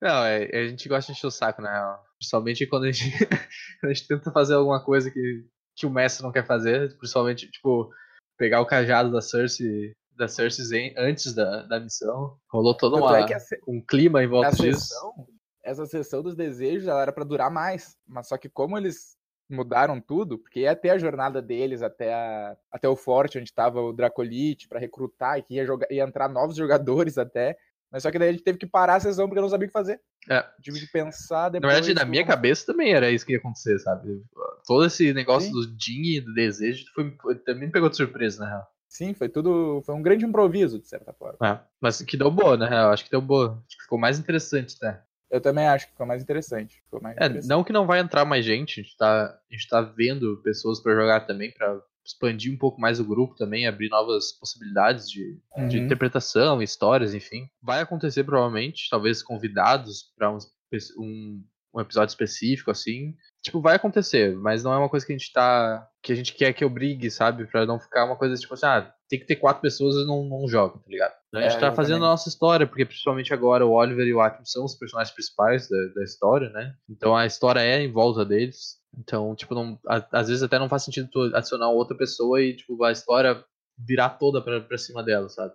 Não, 0.00 0.24
é, 0.24 0.44
a 0.52 0.66
gente 0.66 0.88
gosta 0.88 1.12
de 1.12 1.18
encher 1.18 1.26
o 1.26 1.30
saco, 1.30 1.62
né? 1.62 1.70
Principalmente 2.22 2.66
quando 2.68 2.84
a 2.84 2.92
gente, 2.92 3.02
a 3.82 3.88
gente 3.88 4.06
tenta 4.06 4.30
fazer 4.30 4.54
alguma 4.54 4.82
coisa 4.82 5.10
que, 5.10 5.44
que 5.74 5.86
o 5.86 5.90
mestre 5.90 6.22
não 6.22 6.30
quer 6.30 6.46
fazer. 6.46 6.96
Principalmente, 6.96 7.50
tipo, 7.50 7.90
pegar 8.38 8.60
o 8.60 8.66
cajado 8.66 9.10
da 9.10 9.20
Cersei, 9.20 9.92
da 10.16 10.28
Cersei 10.28 10.94
antes 10.96 11.34
da, 11.34 11.62
da 11.62 11.80
missão. 11.80 12.36
Rolou 12.48 12.76
todo 12.76 12.96
uma, 12.96 13.18
é 13.18 13.38
um 13.66 13.84
clima 13.84 14.22
em 14.22 14.28
volta 14.28 14.50
disso. 14.50 14.86
Sessão, 14.86 15.26
essa 15.64 15.86
sessão 15.86 16.22
dos 16.22 16.36
desejos 16.36 16.86
ela 16.86 17.02
era 17.02 17.12
para 17.12 17.24
durar 17.24 17.50
mais. 17.50 17.96
Mas 18.06 18.28
só 18.28 18.38
que 18.38 18.48
como 18.48 18.78
eles 18.78 19.16
mudaram 19.50 20.00
tudo, 20.00 20.38
porque 20.38 20.60
ia 20.60 20.76
ter 20.76 20.90
a 20.90 20.98
jornada 20.98 21.42
deles 21.42 21.82
até, 21.82 22.14
a, 22.14 22.56
até 22.70 22.88
o 22.88 22.94
forte, 22.94 23.36
onde 23.36 23.50
estava 23.50 23.80
o 23.80 23.92
Dracolite, 23.92 24.68
para 24.68 24.78
recrutar, 24.78 25.38
e 25.38 25.42
que 25.42 25.54
ia, 25.54 25.66
jogar, 25.66 25.90
ia 25.90 26.04
entrar 26.04 26.28
novos 26.28 26.56
jogadores 26.56 27.18
até. 27.18 27.58
Mas 27.92 28.02
só 28.02 28.10
que 28.10 28.18
daí 28.18 28.30
a 28.30 28.32
gente 28.32 28.42
teve 28.42 28.58
que 28.58 28.66
parar 28.66 28.94
a 28.94 29.00
sessão 29.00 29.26
porque 29.26 29.38
eu 29.38 29.42
não 29.42 29.50
sabia 29.50 29.66
o 29.66 29.68
que 29.68 29.72
fazer. 29.72 30.00
É. 30.30 30.42
Tive 30.62 30.80
que 30.80 30.86
pensar 30.86 31.50
depois. 31.50 31.70
Na 31.70 31.80
verdade, 31.80 31.94
na 31.94 32.04
minha 32.06 32.24
cabeça 32.24 32.64
também 32.64 32.94
era 32.94 33.10
isso 33.10 33.26
que 33.26 33.32
ia 33.32 33.38
acontecer, 33.38 33.78
sabe? 33.78 34.22
Todo 34.66 34.86
esse 34.86 35.12
negócio 35.12 35.48
Sim. 35.48 35.52
do 35.52 35.76
Jin 35.78 36.16
e 36.16 36.20
do 36.20 36.32
desejo 36.32 36.86
foi, 36.94 37.14
também 37.44 37.66
me 37.66 37.72
pegou 37.72 37.90
de 37.90 37.96
surpresa, 37.96 38.42
na 38.42 38.48
real. 38.48 38.66
Sim, 38.88 39.12
foi 39.14 39.28
tudo. 39.28 39.82
Foi 39.84 39.94
um 39.94 40.02
grande 40.02 40.24
improviso, 40.24 40.78
de 40.78 40.88
certa 40.88 41.12
forma. 41.12 41.38
É, 41.42 41.60
mas 41.80 42.00
que 42.02 42.16
deu 42.16 42.30
boa, 42.30 42.56
na 42.56 42.68
real. 42.68 42.90
Acho 42.90 43.04
que 43.04 43.10
deu 43.10 43.20
boa. 43.20 43.62
Acho 43.66 43.76
que 43.76 43.82
ficou 43.84 43.98
mais 43.98 44.18
interessante, 44.18 44.78
tá? 44.78 45.02
Eu 45.30 45.40
também 45.40 45.66
acho 45.66 45.86
que 45.86 45.92
ficou 45.92 46.06
mais 46.06 46.22
interessante. 46.22 46.82
Ficou 46.84 47.00
mais 47.00 47.16
é, 47.16 47.24
interessante. 47.24 47.48
não 47.48 47.64
que 47.64 47.72
não 47.72 47.86
vai 47.86 48.00
entrar 48.00 48.24
mais 48.26 48.44
gente, 48.44 48.80
a 48.80 48.82
gente 48.82 48.96
tá, 48.96 49.24
a 49.24 49.54
gente 49.54 49.66
tá 49.66 49.80
vendo 49.80 50.36
pessoas 50.42 50.78
para 50.78 50.94
jogar 50.94 51.20
também, 51.20 51.50
para 51.50 51.80
expandir 52.04 52.52
um 52.52 52.58
pouco 52.58 52.80
mais 52.80 52.98
o 52.98 53.04
grupo 53.04 53.34
também, 53.36 53.66
abrir 53.66 53.88
novas 53.88 54.32
possibilidades 54.32 55.08
de, 55.08 55.38
uhum. 55.56 55.68
de 55.68 55.78
interpretação, 55.78 56.62
histórias, 56.62 57.14
enfim. 57.14 57.48
Vai 57.62 57.80
acontecer 57.80 58.24
provavelmente, 58.24 58.88
talvez 58.90 59.22
convidados 59.22 60.12
para 60.16 60.30
um, 60.30 60.38
um, 60.98 61.44
um, 61.74 61.80
episódio 61.80 62.12
específico, 62.12 62.70
assim. 62.70 63.14
Tipo, 63.42 63.60
vai 63.60 63.76
acontecer, 63.76 64.36
mas 64.36 64.64
não 64.64 64.72
é 64.72 64.78
uma 64.78 64.88
coisa 64.88 65.06
que 65.06 65.12
a 65.12 65.16
gente 65.16 65.32
tá. 65.32 65.88
que 66.02 66.12
a 66.12 66.16
gente 66.16 66.34
quer 66.34 66.52
que 66.52 66.64
obrigue, 66.64 67.10
sabe? 67.10 67.46
Pra 67.46 67.66
não 67.66 67.78
ficar 67.78 68.04
uma 68.04 68.16
coisa 68.16 68.34
tipo 68.36 68.54
assim, 68.54 68.66
ah, 68.66 68.92
tem 69.08 69.18
que 69.18 69.26
ter 69.26 69.36
quatro 69.36 69.62
pessoas 69.62 69.94
e 69.96 70.06
não, 70.06 70.24
não 70.24 70.48
joga, 70.48 70.78
tá 70.78 70.88
ligado? 70.88 71.21
A 71.34 71.40
gente 71.40 71.56
é, 71.56 71.60
tá 71.60 71.72
fazendo 71.72 72.04
a 72.04 72.08
nossa 72.08 72.28
história, 72.28 72.66
porque 72.66 72.84
principalmente 72.84 73.32
agora 73.32 73.66
o 73.66 73.72
Oliver 73.72 74.06
e 74.06 74.12
o 74.12 74.20
Akim 74.20 74.44
são 74.44 74.64
os 74.64 74.74
personagens 74.74 75.14
principais 75.14 75.68
da, 75.68 75.76
da 75.94 76.04
história, 76.04 76.50
né? 76.50 76.74
Então 76.88 77.16
a 77.16 77.24
história 77.24 77.60
é 77.60 77.80
em 77.82 77.90
volta 77.90 78.24
deles. 78.24 78.78
Então, 78.98 79.34
tipo, 79.34 79.54
não, 79.54 79.78
às 79.86 80.28
vezes 80.28 80.42
até 80.42 80.58
não 80.58 80.68
faz 80.68 80.84
sentido 80.84 81.08
tu 81.10 81.34
adicionar 81.34 81.70
outra 81.70 81.96
pessoa 81.96 82.42
e, 82.42 82.54
tipo, 82.54 82.82
a 82.84 82.92
história 82.92 83.42
virar 83.78 84.10
toda 84.10 84.42
pra, 84.42 84.60
pra 84.60 84.76
cima 84.76 85.02
dela, 85.02 85.28
sabe? 85.30 85.54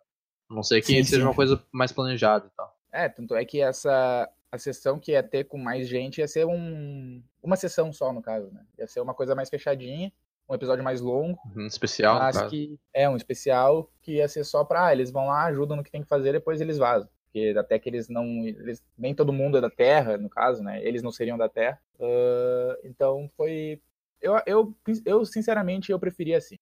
A 0.49 0.55
não 0.55 0.63
sei 0.63 0.81
que 0.81 0.87
sim, 0.87 1.03
seja 1.03 1.21
sim. 1.21 1.27
uma 1.27 1.35
coisa 1.35 1.61
mais 1.71 1.91
planejada 1.91 2.47
e 2.47 2.55
tal. 2.55 2.75
É, 2.91 3.07
tanto 3.07 3.35
é 3.35 3.45
que 3.45 3.61
essa 3.61 4.27
a 4.51 4.57
sessão 4.57 4.97
que 4.97 5.11
ia 5.11 5.21
ter 5.21 5.43
com 5.43 5.57
mais 5.57 5.87
gente 5.87 6.19
ia 6.19 6.27
ser 6.27 6.45
um, 6.45 7.21
uma 7.43 7.55
sessão 7.55 7.91
só, 7.91 8.11
no 8.13 8.21
caso, 8.21 8.49
né? 8.51 8.65
Ia 8.79 8.87
ser 8.87 9.01
uma 9.01 9.13
coisa 9.13 9.35
mais 9.35 9.49
fechadinha, 9.49 10.11
um 10.49 10.55
episódio 10.55 10.83
mais 10.83 11.01
longo. 11.01 11.39
Um 11.55 11.65
especial, 11.65 12.19
mas 12.19 12.41
que 12.43 12.79
É, 12.93 13.09
um 13.09 13.15
especial 13.15 13.89
que 14.01 14.13
ia 14.13 14.27
ser 14.27 14.43
só 14.43 14.63
pra, 14.63 14.87
ah, 14.87 14.93
eles 14.93 15.11
vão 15.11 15.27
lá, 15.27 15.45
ajudam 15.45 15.77
no 15.77 15.83
que 15.83 15.91
tem 15.91 16.01
que 16.01 16.07
fazer, 16.07 16.31
depois 16.31 16.61
eles 16.61 16.77
vazam 16.77 17.09
porque 17.37 17.53
até 17.57 17.77
que 17.77 17.89
eles 17.89 18.09
não. 18.09 18.25
Eles, 18.45 18.83
nem 18.97 19.13
todo 19.13 19.33
mundo 19.33 19.57
é 19.57 19.61
da 19.61 19.69
Terra, 19.69 20.17
no 20.17 20.29
caso, 20.29 20.63
né? 20.63 20.83
Eles 20.83 21.03
não 21.03 21.11
seriam 21.11 21.37
da 21.37 21.47
Terra. 21.47 21.79
Uh, 21.99 22.77
então 22.83 23.29
foi. 23.35 23.79
Eu, 24.21 24.41
eu, 24.45 24.75
eu, 25.05 25.25
sinceramente, 25.25 25.91
eu 25.91 25.99
preferi 25.99 26.33
assim. 26.33 26.57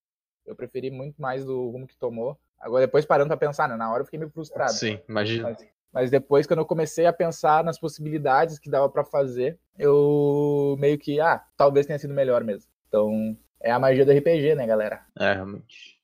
Eu 0.45 0.55
preferi 0.55 0.91
muito 0.91 1.21
mais 1.21 1.45
do 1.45 1.69
rumo 1.69 1.87
que 1.87 1.95
tomou. 1.95 2.37
Agora, 2.59 2.85
depois 2.85 3.05
parando 3.05 3.29
pra 3.29 3.37
pensar, 3.37 3.69
né? 3.69 3.75
Na 3.75 3.91
hora 3.91 4.01
eu 4.01 4.05
fiquei 4.05 4.19
meio 4.19 4.31
frustrado. 4.31 4.73
Sim, 4.73 4.99
imagina. 5.07 5.49
Mas, 5.49 5.67
mas 5.93 6.11
depois, 6.11 6.45
quando 6.45 6.59
eu 6.59 6.65
comecei 6.65 7.05
a 7.05 7.13
pensar 7.13 7.63
nas 7.63 7.79
possibilidades 7.79 8.59
que 8.59 8.69
dava 8.69 8.89
para 8.89 9.03
fazer, 9.03 9.57
eu 9.79 10.75
meio 10.77 10.97
que, 10.97 11.21
ah, 11.21 11.41
talvez 11.55 11.85
tenha 11.85 11.97
sido 11.97 12.13
melhor 12.13 12.43
mesmo. 12.43 12.69
Então, 12.87 13.37
é 13.65 13.71
a 13.71 13.79
magia 13.79 14.05
do 14.05 14.11
RPG, 14.11 14.53
né, 14.53 14.67
galera? 14.67 15.03
É, 15.19 15.33
realmente. 15.33 15.97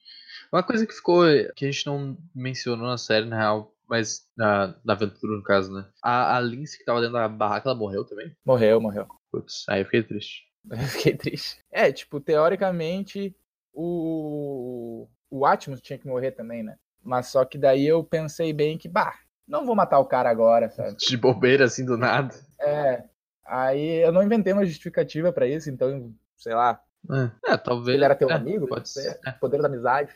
Uma 0.52 0.64
coisa 0.64 0.86
que 0.86 0.94
ficou, 0.94 1.24
que 1.56 1.64
a 1.64 1.72
gente 1.72 1.86
não 1.86 2.18
mencionou 2.34 2.88
na 2.88 2.98
série, 2.98 3.26
na 3.26 3.38
real, 3.38 3.74
mas 3.88 4.28
na, 4.36 4.76
na 4.84 4.94
aventura, 4.94 5.38
no 5.38 5.44
caso, 5.44 5.72
né? 5.72 5.86
A, 6.02 6.38
a 6.38 6.40
Lince 6.42 6.78
que 6.78 6.84
tava 6.84 7.00
dentro 7.00 7.14
da 7.14 7.30
barraca, 7.30 7.70
ela 7.70 7.78
morreu 7.78 8.04
também? 8.04 8.36
Morreu, 8.44 8.82
morreu. 8.82 9.08
Putz, 9.32 9.64
aí 9.70 9.82
eu 9.82 9.86
fiquei 9.86 10.04
triste. 10.04 10.52
Eu 10.70 10.78
fiquei 10.78 11.16
triste. 11.16 11.58
É, 11.72 11.92
tipo, 11.92 12.20
teoricamente, 12.20 13.36
o, 13.74 15.08
o 15.28 15.44
Atmos 15.44 15.82
tinha 15.82 15.98
que 15.98 16.08
morrer 16.08 16.32
também, 16.32 16.62
né? 16.62 16.78
Mas 17.04 17.28
só 17.28 17.44
que 17.44 17.58
daí 17.58 17.88
eu 17.88 18.04
pensei 18.04 18.54
bem 18.54 18.78
que, 18.78 18.88
bah, 18.88 19.16
não 19.48 19.66
vou 19.66 19.76
matar 19.76 19.98
o 19.98 20.06
cara 20.06 20.30
agora, 20.30 20.70
sabe? 20.70 20.96
De 21.02 21.18
bobeira, 21.18 21.66
assim, 21.66 21.84
do 21.84 21.98
nada. 21.98 22.36
É. 22.60 23.04
Aí 23.44 24.04
eu 24.04 24.12
não 24.12 24.22
inventei 24.22 24.54
uma 24.54 24.66
justificativa 24.66 25.34
para 25.34 25.48
isso, 25.48 25.68
então, 25.72 26.14
sei 26.38 26.54
lá, 26.54 26.80
é, 27.10 27.54
é, 27.54 27.58
talvez. 27.58 27.96
Ele 27.96 28.06
era 28.06 28.16
teu 28.16 28.30
é, 28.30 28.34
amigo? 28.34 28.68
Pode 28.68 28.90
ser. 28.90 29.20
É. 29.26 29.32
Poder 29.32 29.62
da 29.62 29.68
amizade. 29.68 30.12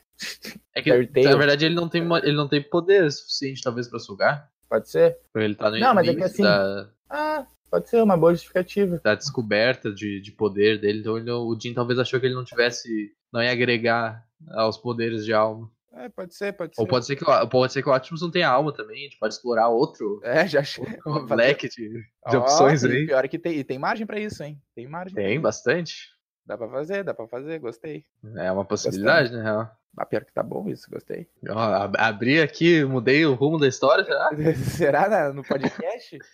É 0.73 0.81
que, 0.81 0.89
na 0.91 1.35
verdade, 1.35 1.65
ele 1.65 1.75
não 1.75 1.89
tem, 1.89 2.03
ele 2.23 2.35
não 2.35 2.47
tem 2.47 2.61
poder 2.61 3.11
suficiente, 3.11 3.61
talvez, 3.61 3.87
pra 3.87 3.99
sugar. 3.99 4.49
Pode 4.69 4.89
ser. 4.89 5.17
Ele 5.35 5.55
tá 5.55 5.69
no 5.69 5.79
Não, 5.79 5.93
mas 5.93 6.07
é 6.07 6.13
que 6.13 6.23
assim. 6.23 6.43
Da... 6.43 6.89
Ah, 7.09 7.45
pode 7.69 7.89
ser 7.89 8.01
uma 8.01 8.17
boa 8.17 8.33
justificativa. 8.33 8.99
Da 9.03 9.15
descoberta 9.15 9.91
de, 9.91 10.19
de 10.21 10.31
poder 10.31 10.79
dele. 10.79 10.99
Então 10.99 11.17
ele, 11.17 11.31
o 11.31 11.57
Jim 11.59 11.73
talvez 11.73 11.99
achou 11.99 12.19
que 12.19 12.25
ele 12.25 12.35
não 12.35 12.43
tivesse. 12.43 13.11
Não 13.31 13.43
ia 13.43 13.51
agregar 13.51 14.25
aos 14.51 14.77
poderes 14.77 15.25
de 15.25 15.33
alma. 15.33 15.69
É, 15.93 16.09
pode 16.09 16.35
ser, 16.35 16.51
pode 16.51 16.75
ser. 16.75 16.81
Ou 16.81 16.87
pode 16.87 17.05
ser 17.05 17.15
que, 17.15 17.23
pode 17.49 17.71
ser 17.71 17.81
que 17.81 17.89
o 17.89 17.95
Optimus 17.95 18.21
não 18.21 18.29
tenha 18.29 18.49
alma 18.49 18.73
também, 18.73 18.97
a 18.97 19.03
gente 19.03 19.17
pode 19.17 19.33
explorar 19.33 19.69
outro. 19.69 20.19
É, 20.23 20.45
já 20.45 20.59
achei. 20.59 20.83
Um 21.07 21.33
leque 21.33 21.69
de, 21.69 21.89
de 21.89 22.35
oh, 22.35 22.39
opções 22.39 22.83
aí. 22.83 23.05
Pior 23.05 23.23
é 23.23 23.27
que 23.29 23.39
tem, 23.39 23.63
tem 23.63 23.79
margem 23.79 24.05
pra 24.05 24.19
isso, 24.19 24.43
hein? 24.43 24.61
Tem 24.75 24.87
margem. 24.87 25.15
Tem, 25.15 25.39
bastante. 25.39 26.09
Dá 26.45 26.57
pra 26.57 26.69
fazer, 26.69 27.03
dá 27.03 27.13
pra 27.13 27.27
fazer, 27.27 27.59
gostei. 27.59 28.05
É 28.37 28.51
uma 28.51 28.63
possibilidade, 28.63 29.29
gostei. 29.29 29.43
né? 29.43 29.71
Ah, 29.97 30.05
pior 30.05 30.23
que 30.25 30.33
tá 30.33 30.43
bom 30.43 30.67
isso, 30.69 30.89
gostei. 30.91 31.27
Ó, 31.49 31.89
abri 31.97 32.41
aqui, 32.41 32.83
mudei 32.83 33.25
o 33.25 33.33
rumo 33.33 33.57
da 33.57 33.67
história, 33.67 34.03
será? 34.03 34.29
será 34.55 35.33
no 35.33 35.43
podcast? 35.43 36.19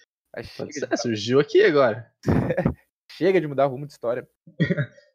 Ser, 0.71 0.97
surgiu 0.97 1.41
aqui 1.41 1.61
agora. 1.61 2.09
chega 3.11 3.41
de 3.41 3.47
mudar 3.47 3.67
o 3.67 3.69
rumo 3.69 3.85
de 3.85 3.91
história. 3.91 4.25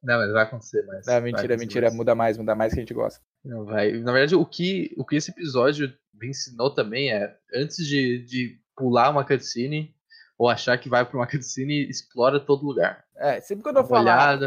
Não, 0.03 0.19
mas 0.19 0.31
vai 0.31 0.43
acontecer 0.43 0.85
mais. 0.85 1.07
Não, 1.07 1.21
mentira, 1.23 1.57
mentira. 1.57 1.87
Mais. 1.87 1.97
Muda 1.97 2.15
mais, 2.15 2.39
muda 2.39 2.55
mais 2.55 2.73
que 2.75 2.81
a 2.81 2.83
gente 2.83 2.93
gosta. 2.93 3.21
Não, 3.43 3.65
vai. 3.65 3.93
Na 3.93 4.13
verdade, 4.13 4.37
o 4.37 4.45
que, 4.45 4.95
o 4.97 5.05
que 5.05 5.17
esse 5.17 5.31
episódio 5.31 5.93
me 6.13 6.29
ensinou 6.29 6.73
também 6.73 7.11
é, 7.11 7.35
antes 7.55 7.87
de, 7.87 8.25
de 8.25 8.61
pular 8.77 9.11
uma 9.11 9.25
cutscene, 9.25 9.95
ou 10.39 10.49
achar 10.49 10.77
que 10.79 10.89
vai 10.89 11.05
pra 11.05 11.17
uma 11.19 11.27
cutscene, 11.27 11.89
explora 11.89 12.39
todo 12.39 12.67
lugar. 12.67 13.05
É, 13.17 13.41
sempre 13.41 13.63
quando 13.63 13.79
eu 13.79 13.85
falar, 13.85 14.39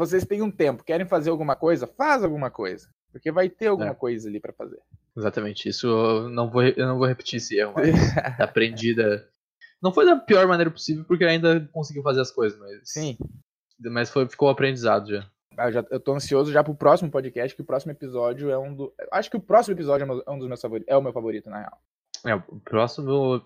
vocês 0.00 0.24
têm 0.24 0.40
um 0.40 0.50
tempo, 0.50 0.82
querem 0.82 1.06
fazer 1.06 1.28
alguma 1.28 1.54
coisa, 1.54 1.86
faz 1.86 2.24
alguma 2.24 2.50
coisa. 2.50 2.88
Porque 3.12 3.30
vai 3.30 3.50
ter 3.50 3.66
alguma 3.66 3.90
é. 3.90 3.94
coisa 3.94 4.28
ali 4.28 4.40
para 4.40 4.52
fazer. 4.52 4.78
Exatamente, 5.14 5.68
isso 5.68 5.86
eu 5.86 6.30
não 6.30 6.48
vou, 6.48 6.62
eu 6.62 6.86
não 6.86 6.96
vou 6.96 7.06
repetir 7.06 7.36
esse 7.36 7.58
erro, 7.58 7.74
mas 7.76 7.84
aprendida. 8.40 9.28
Não 9.82 9.92
foi 9.92 10.06
da 10.06 10.16
pior 10.16 10.46
maneira 10.46 10.70
possível, 10.70 11.04
porque 11.04 11.24
ainda 11.24 11.68
conseguiu 11.72 12.02
fazer 12.02 12.22
as 12.22 12.30
coisas, 12.30 12.58
mas. 12.58 12.80
Sim. 12.84 13.18
Mas 13.78 14.10
foi, 14.10 14.26
ficou 14.26 14.48
aprendizado 14.48 15.10
já. 15.10 15.28
Ah, 15.56 15.68
eu, 15.68 15.72
já, 15.72 15.84
eu 15.90 16.00
tô 16.00 16.14
ansioso 16.14 16.50
já 16.50 16.64
pro 16.64 16.74
próximo 16.74 17.10
podcast, 17.10 17.54
que 17.54 17.62
o 17.62 17.66
próximo 17.66 17.92
episódio 17.92 18.48
é 18.50 18.58
um 18.58 18.74
do. 18.74 18.94
Acho 19.12 19.30
que 19.30 19.36
o 19.36 19.40
próximo 19.40 19.74
episódio 19.74 20.22
é 20.26 20.30
um 20.30 20.38
dos 20.38 20.48
meus 20.48 20.60
favoritos. 20.60 20.90
É 20.90 20.96
o 20.96 21.02
meu 21.02 21.12
favorito, 21.12 21.50
na 21.50 21.58
real. 21.58 21.78
É, 22.26 22.34
o 22.34 22.60
próximo 22.60 23.44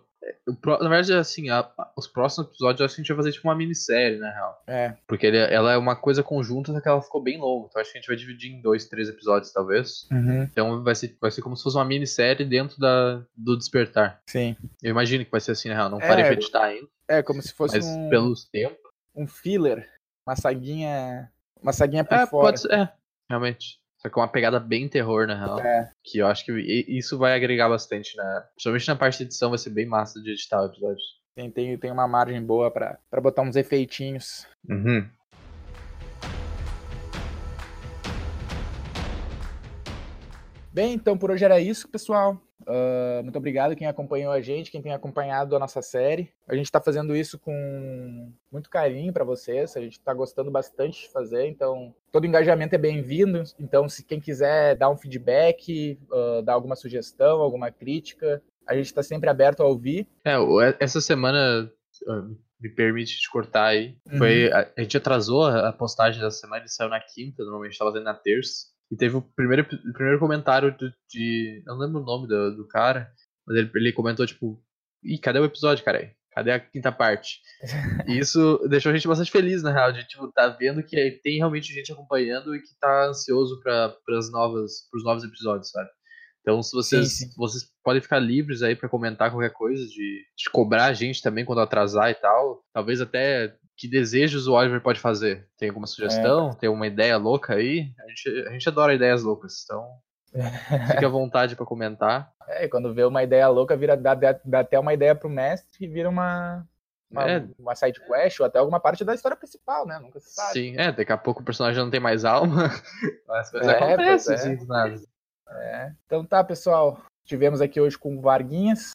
Na 0.67 0.89
verdade, 0.89 1.13
assim, 1.15 1.51
a, 1.51 1.69
os 1.97 2.07
próximos 2.07 2.49
episódios 2.49 2.81
eu 2.81 2.87
acho 2.87 2.95
que 2.95 3.01
a 3.01 3.03
gente 3.05 3.09
vai 3.09 3.17
fazer 3.19 3.33
tipo 3.33 3.49
uma 3.49 3.55
minissérie, 3.55 4.19
na 4.19 4.31
real. 4.31 4.63
É. 4.67 4.95
Porque 5.07 5.27
ele, 5.27 5.39
ela 5.39 5.73
é 5.73 5.77
uma 5.77 5.97
coisa 5.97 6.23
conjunta, 6.23 6.73
só 6.73 6.81
que 6.81 6.89
ela 6.89 7.03
ficou 7.03 7.23
bem 7.23 7.39
longa. 7.39 7.67
Então 7.69 7.81
acho 7.83 7.93
que 7.93 7.99
a 7.99 8.01
gente 8.01 8.09
vai 8.09 8.17
dividir 8.17 8.53
em 8.53 8.61
dois, 8.61 8.87
três 8.87 9.09
episódios, 9.09 9.53
talvez. 9.53 10.07
Uhum. 10.11 10.43
Então 10.45 10.83
vai 10.83 10.95
ser, 10.95 11.17
vai 11.21 11.31
ser 11.31 11.43
como 11.43 11.57
se 11.57 11.63
fosse 11.63 11.77
uma 11.77 11.85
minissérie 11.85 12.45
dentro 12.47 12.79
da, 12.79 13.23
do 13.37 13.57
Despertar. 13.57 14.21
Sim. 14.29 14.57
Eu 14.83 14.91
imagino 14.91 15.25
que 15.25 15.31
vai 15.31 15.41
ser 15.41 15.53
assim, 15.53 15.69
na 15.69 15.75
real. 15.75 15.91
Não 15.91 16.01
É, 16.01 16.09
parei 16.09 16.25
pra 16.25 16.33
editar 16.35 16.65
ainda. 16.65 16.89
É, 17.09 17.23
como 17.23 17.43
se 17.43 17.53
fosse 17.53 17.77
Mas 17.77 17.87
um, 17.87 18.09
pelos 18.09 18.45
tempos. 18.45 18.79
um 19.15 19.27
filler. 19.27 19.89
Uma 20.27 20.37
saguinha. 20.37 21.31
Uma 21.63 21.73
saguinha 21.73 22.05
por 22.05 22.15
É, 22.17 22.27
fora. 22.27 22.47
pode 22.47 22.61
ser. 22.61 22.73
É, 22.73 22.93
realmente. 23.29 23.79
Só 24.05 24.13
que 24.13 24.19
é 24.19 24.23
uma 24.23 24.29
pegada 24.29 24.61
bem 24.61 24.87
terror, 24.87 25.27
na 25.27 25.35
real. 25.35 25.61
É. 25.61 25.91
Que 26.03 26.19
eu 26.19 26.27
acho 26.27 26.45
que 26.45 26.53
isso 26.87 27.17
vai 27.17 27.35
agregar 27.35 27.71
bastante, 27.71 28.15
né? 28.17 28.45
Principalmente 28.55 28.89
na 28.89 28.97
parte 28.97 29.19
de 29.19 29.25
edição 29.25 29.49
vai 29.49 29.59
ser 29.59 29.71
bem 29.71 29.87
massa 29.87 30.21
de 30.21 30.31
editar 30.31 30.61
o 30.61 30.67
episódio. 30.67 31.03
Tem, 31.35 31.51
tem, 31.51 31.79
tem 31.79 31.91
uma 31.91 32.07
margem 32.07 32.41
boa 32.45 32.71
pra 32.71 32.99
botar 33.23 33.43
uns 33.43 33.57
efeitinhos. 33.57 34.47
Uhum. 34.69 35.09
Bem, 40.75 40.95
então 40.95 41.17
por 41.17 41.31
hoje 41.31 41.45
era 41.45 41.61
isso, 41.61 41.89
pessoal. 41.89 42.37
Ah, 42.67 43.21
muito 43.23 43.37
obrigado 43.37 43.77
quem 43.77 43.87
acompanhou 43.87 44.33
a 44.33 44.41
gente, 44.41 44.73
quem 44.73 44.83
tem 44.83 44.93
acompanhado 44.93 45.55
a 45.55 45.59
nossa 45.61 45.81
série. 45.81 46.33
A 46.49 46.57
gente 46.57 46.67
está 46.67 46.81
fazendo 46.81 47.15
isso 47.15 47.39
com 47.39 48.33
muito 48.51 48.69
carinho 48.69 49.13
para 49.13 49.23
vocês. 49.23 49.77
A 49.77 49.81
gente 49.81 49.93
está 49.93 50.13
gostando 50.13 50.51
bastante 50.51 51.03
de 51.03 51.13
fazer, 51.13 51.47
então 51.47 51.95
todo 52.11 52.27
engajamento 52.27 52.75
é 52.75 52.79
bem-vindo. 52.79 53.45
Então, 53.57 53.89
se 53.89 54.05
quem 54.05 54.19
quiser 54.19 54.75
dar 54.77 54.91
um 54.91 54.97
feedback, 54.97 55.97
ah, 56.13 56.43
dar 56.45 56.55
alguma 56.55 56.75
sugestão, 56.75 57.41
alguma 57.41 57.71
crítica, 57.71 58.43
a 58.67 58.75
gente 58.75 58.87
está 58.87 59.03
sempre 59.03 59.31
aberto 59.31 59.63
a 59.63 59.67
ouvir. 59.67 60.09
É, 60.25 60.35
e- 60.35 60.77
essa 60.81 61.01
semana, 61.01 61.71
ah, 62.09 62.29
me 62.61 62.69
permite 62.69 63.21
te 63.21 63.31
cortar 63.31 63.67
aí, 63.67 63.97
foi, 64.17 64.51
a, 64.51 64.69
a 64.77 64.81
gente 64.81 64.97
atrasou 64.97 65.45
a, 65.45 65.73
postagem 65.73 66.21
dessa 66.21 66.39
semana, 66.39 66.63
ele 66.63 66.69
saiu 66.69 66.89
na 66.89 66.99
quinta, 66.99 67.43
normalmente 67.43 67.73
estava 67.73 67.91
fazendo 67.91 68.07
na 68.07 68.15
terça, 68.15 68.74
e 68.91 68.97
teve 68.97 69.17
o 69.17 69.23
primeiro, 69.23 69.63
o 69.63 69.93
primeiro 69.93 70.19
comentário 70.19 70.77
do- 70.77 70.93
de, 71.11 71.63
eu 71.67 71.75
não 71.75 71.81
lembro 71.81 72.03
o 72.03 72.05
nome 72.05 72.29
do, 72.29 72.57
do 72.57 72.69
cara, 72.69 73.11
mas 73.47 73.57
ele, 73.57 73.71
ele 73.75 73.93
comentou, 73.93 74.27
tipo, 74.27 74.63
ih, 75.03 75.19
cadê 75.19 75.39
o 75.39 75.45
episódio, 75.45 75.85
cara? 75.85 76.13
Cadê 76.33 76.51
a 76.53 76.59
quinta 76.61 76.91
parte? 76.91 77.41
E 78.09 78.19
isso 78.19 78.59
deixou 78.69 78.91
a 78.91 78.95
gente 78.95 79.07
bastante 79.09 79.31
feliz, 79.31 79.63
na 79.63 79.73
real, 79.73 79.93
de, 79.93 80.07
tipo, 80.07 80.31
tá 80.33 80.49
vendo 80.49 80.83
que 80.83 81.21
tem 81.23 81.39
realmente 81.39 81.73
gente 81.73 81.93
acompanhando 81.93 82.55
e 82.55 82.61
que 82.61 82.69
tá 82.81 83.07
ansioso 83.09 83.61
para 83.63 83.95
as 84.19 84.31
novas, 84.31 84.89
pros 84.91 85.05
novos 85.05 85.25
episódios, 85.25 85.71
sabe? 85.71 85.89
Então, 86.41 86.63
se 86.63 86.73
vocês, 86.77 87.09
Sim, 87.17 87.27
sim. 87.29 87.35
vocês 87.39 87.65
podem 87.83 88.03
ficar 88.03 88.19
livres 88.19 88.63
aí 88.63 88.77
pra 88.77 88.89
comentar 88.89 89.31
qualquer 89.31 89.51
coisa, 89.53 89.83
de, 89.87 90.23
de 90.37 90.51
cobrar 90.53 90.87
a 90.87 90.93
gente 90.93 91.23
também 91.23 91.43
quando 91.45 91.61
atrasar 91.63 92.11
e 92.11 92.15
tal. 92.15 92.63
Talvez 92.75 93.01
até 93.01 93.57
que 93.77 93.89
desejos 93.89 94.47
o 94.47 94.53
Oliver 94.55 94.81
pode 94.81 95.01
fazer. 95.01 95.49
Tem 95.59 95.69
alguma 95.69 95.87
sugestão? 95.87 96.51
Tem 96.55 96.69
uma 96.69 96.87
ideia 96.87 97.17
louca 97.17 97.55
aí? 97.55 97.93
A 98.05 98.09
gente, 98.09 98.47
a 98.49 98.51
gente 98.53 98.69
adora 98.69 98.95
ideias 98.95 99.23
loucas, 99.23 99.63
então 99.65 99.87
fique 100.91 101.05
à 101.05 101.09
vontade 101.09 101.57
pra 101.57 101.67
comentar. 101.67 102.33
É, 102.49 102.69
quando 102.69 102.93
vê 102.95 103.05
uma 103.05 103.23
ideia 103.23 103.49
louca, 103.49 103.77
vira, 103.77 103.97
dá, 103.97 104.15
dá- 104.15 104.39
até 104.61 104.79
uma 104.79 104.93
ideia 104.95 105.15
pro 105.15 105.29
mestre 105.31 105.85
e 105.85 105.89
vira 105.89 106.09
uma, 106.09 106.67
uma, 107.11 107.31
É. 107.31 107.45
uma 107.59 107.75
side 107.75 108.01
quest 108.07 108.39
ou 108.41 108.47
até 108.47 108.59
alguma 108.59 108.79
parte 108.79 109.05
da 109.05 109.15
história 109.15 109.37
principal, 109.37 109.87
né? 109.87 109.99
Nunca 109.99 110.21
se 110.21 110.33
sabe. 110.35 110.53
Sim, 110.53 110.75
é, 110.77 110.93
daqui 110.93 111.13
a 111.13 111.17
pouco 111.17 111.41
o 111.41 111.45
personagem 111.45 111.77
já 111.77 111.83
não 111.85 111.91
tem 111.91 112.01
mais 112.01 112.25
alma. 112.25 112.71
As 113.31 113.51
coisas 113.51 113.69
É, 113.69 113.77
acontecem, 113.77 114.33
é. 114.35 114.37
assim, 114.37 114.57
do 114.57 114.67
nada. 114.67 114.95
Então 116.07 116.25
tá, 116.25 116.43
pessoal. 116.45 117.01
Estivemos 117.25 117.61
aqui 117.61 117.81
hoje 117.81 117.97
com 117.99 118.17
o 118.17 118.21
Varguinhas. 118.21 118.91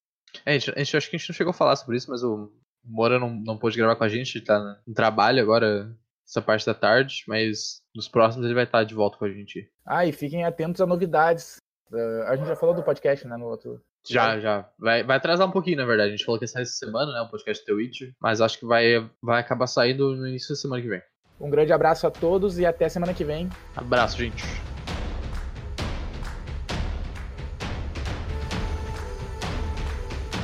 É, 0.46 0.52
a 0.52 0.54
gente, 0.54 0.72
a 0.72 0.78
gente- 0.78 0.98
acho 0.98 1.10
que 1.10 1.16
a 1.16 1.20
gente 1.20 1.30
não 1.30 1.36
chegou 1.36 1.52
a 1.52 1.54
falar 1.54 1.76
sobre 1.76 1.98
isso, 1.98 2.10
mas 2.12 2.24
o 2.24 2.52
Moura 2.84 3.20
não, 3.20 3.30
não 3.30 3.58
pôde 3.58 3.78
gravar 3.78 3.96
com 3.96 4.04
a 4.04 4.10
gente, 4.10 4.38
ele 4.38 4.46
tá 4.46 4.78
no 4.86 4.94
trabalho 4.94 5.42
agora, 5.42 5.96
essa 6.28 6.42
parte 6.42 6.66
da 6.66 6.74
tarde, 6.74 7.24
mas 7.28 7.82
nos 7.96 8.08
próximos 8.08 8.46
ele 8.46 8.56
vai 8.56 8.64
estar 8.64 8.84
de 8.84 8.94
volta 8.94 9.18
com 9.18 9.26
a 9.26 9.32
gente. 9.32 9.70
Ah, 9.86 10.06
e 10.06 10.12
fiquem 10.12 10.46
atentos 10.46 10.82
a 10.82 10.86
novidades. 10.86 11.58
Ah, 11.92 12.32
a 12.32 12.36
gente 12.36 12.48
já 12.48 12.56
falou 12.56 12.76
do 12.76 12.84
podcast, 12.84 13.28
né, 13.28 13.38
no 13.38 13.46
outro. 13.46 13.82
Já, 14.08 14.40
já. 14.40 14.70
Vai, 14.80 15.04
vai 15.04 15.18
atrasar 15.18 15.48
um 15.48 15.52
pouquinho, 15.52 15.78
na 15.78 15.86
verdade. 15.86 16.10
A 16.10 16.16
gente 16.16 16.26
falou 16.26 16.40
que 16.40 16.46
ia 16.46 16.48
sair 16.48 16.64
essa 16.64 16.74
semana, 16.74 17.12
né? 17.12 17.22
O 17.22 17.30
podcast 17.30 17.66
The 17.66 17.74
Witcher. 17.74 18.16
Mas 18.20 18.42
acho 18.42 18.58
que 18.58 18.66
vai, 18.66 19.10
vai 19.22 19.42
acabar 19.42 19.68
saindo 19.68 20.16
no 20.16 20.28
início 20.28 20.50
da 20.50 20.56
semana 20.56 20.82
que 20.82 20.88
vem. 20.88 21.02
Um 21.40 21.50
grande 21.50 21.72
abraço 21.72 22.08
a 22.08 22.12
todos 22.12 22.60
e 22.60 22.66
até 22.66 22.90
semana 22.90 23.14
que 23.14 23.24
vem. 23.24 23.50
Abraço, 23.76 24.18
gente. 24.18 24.44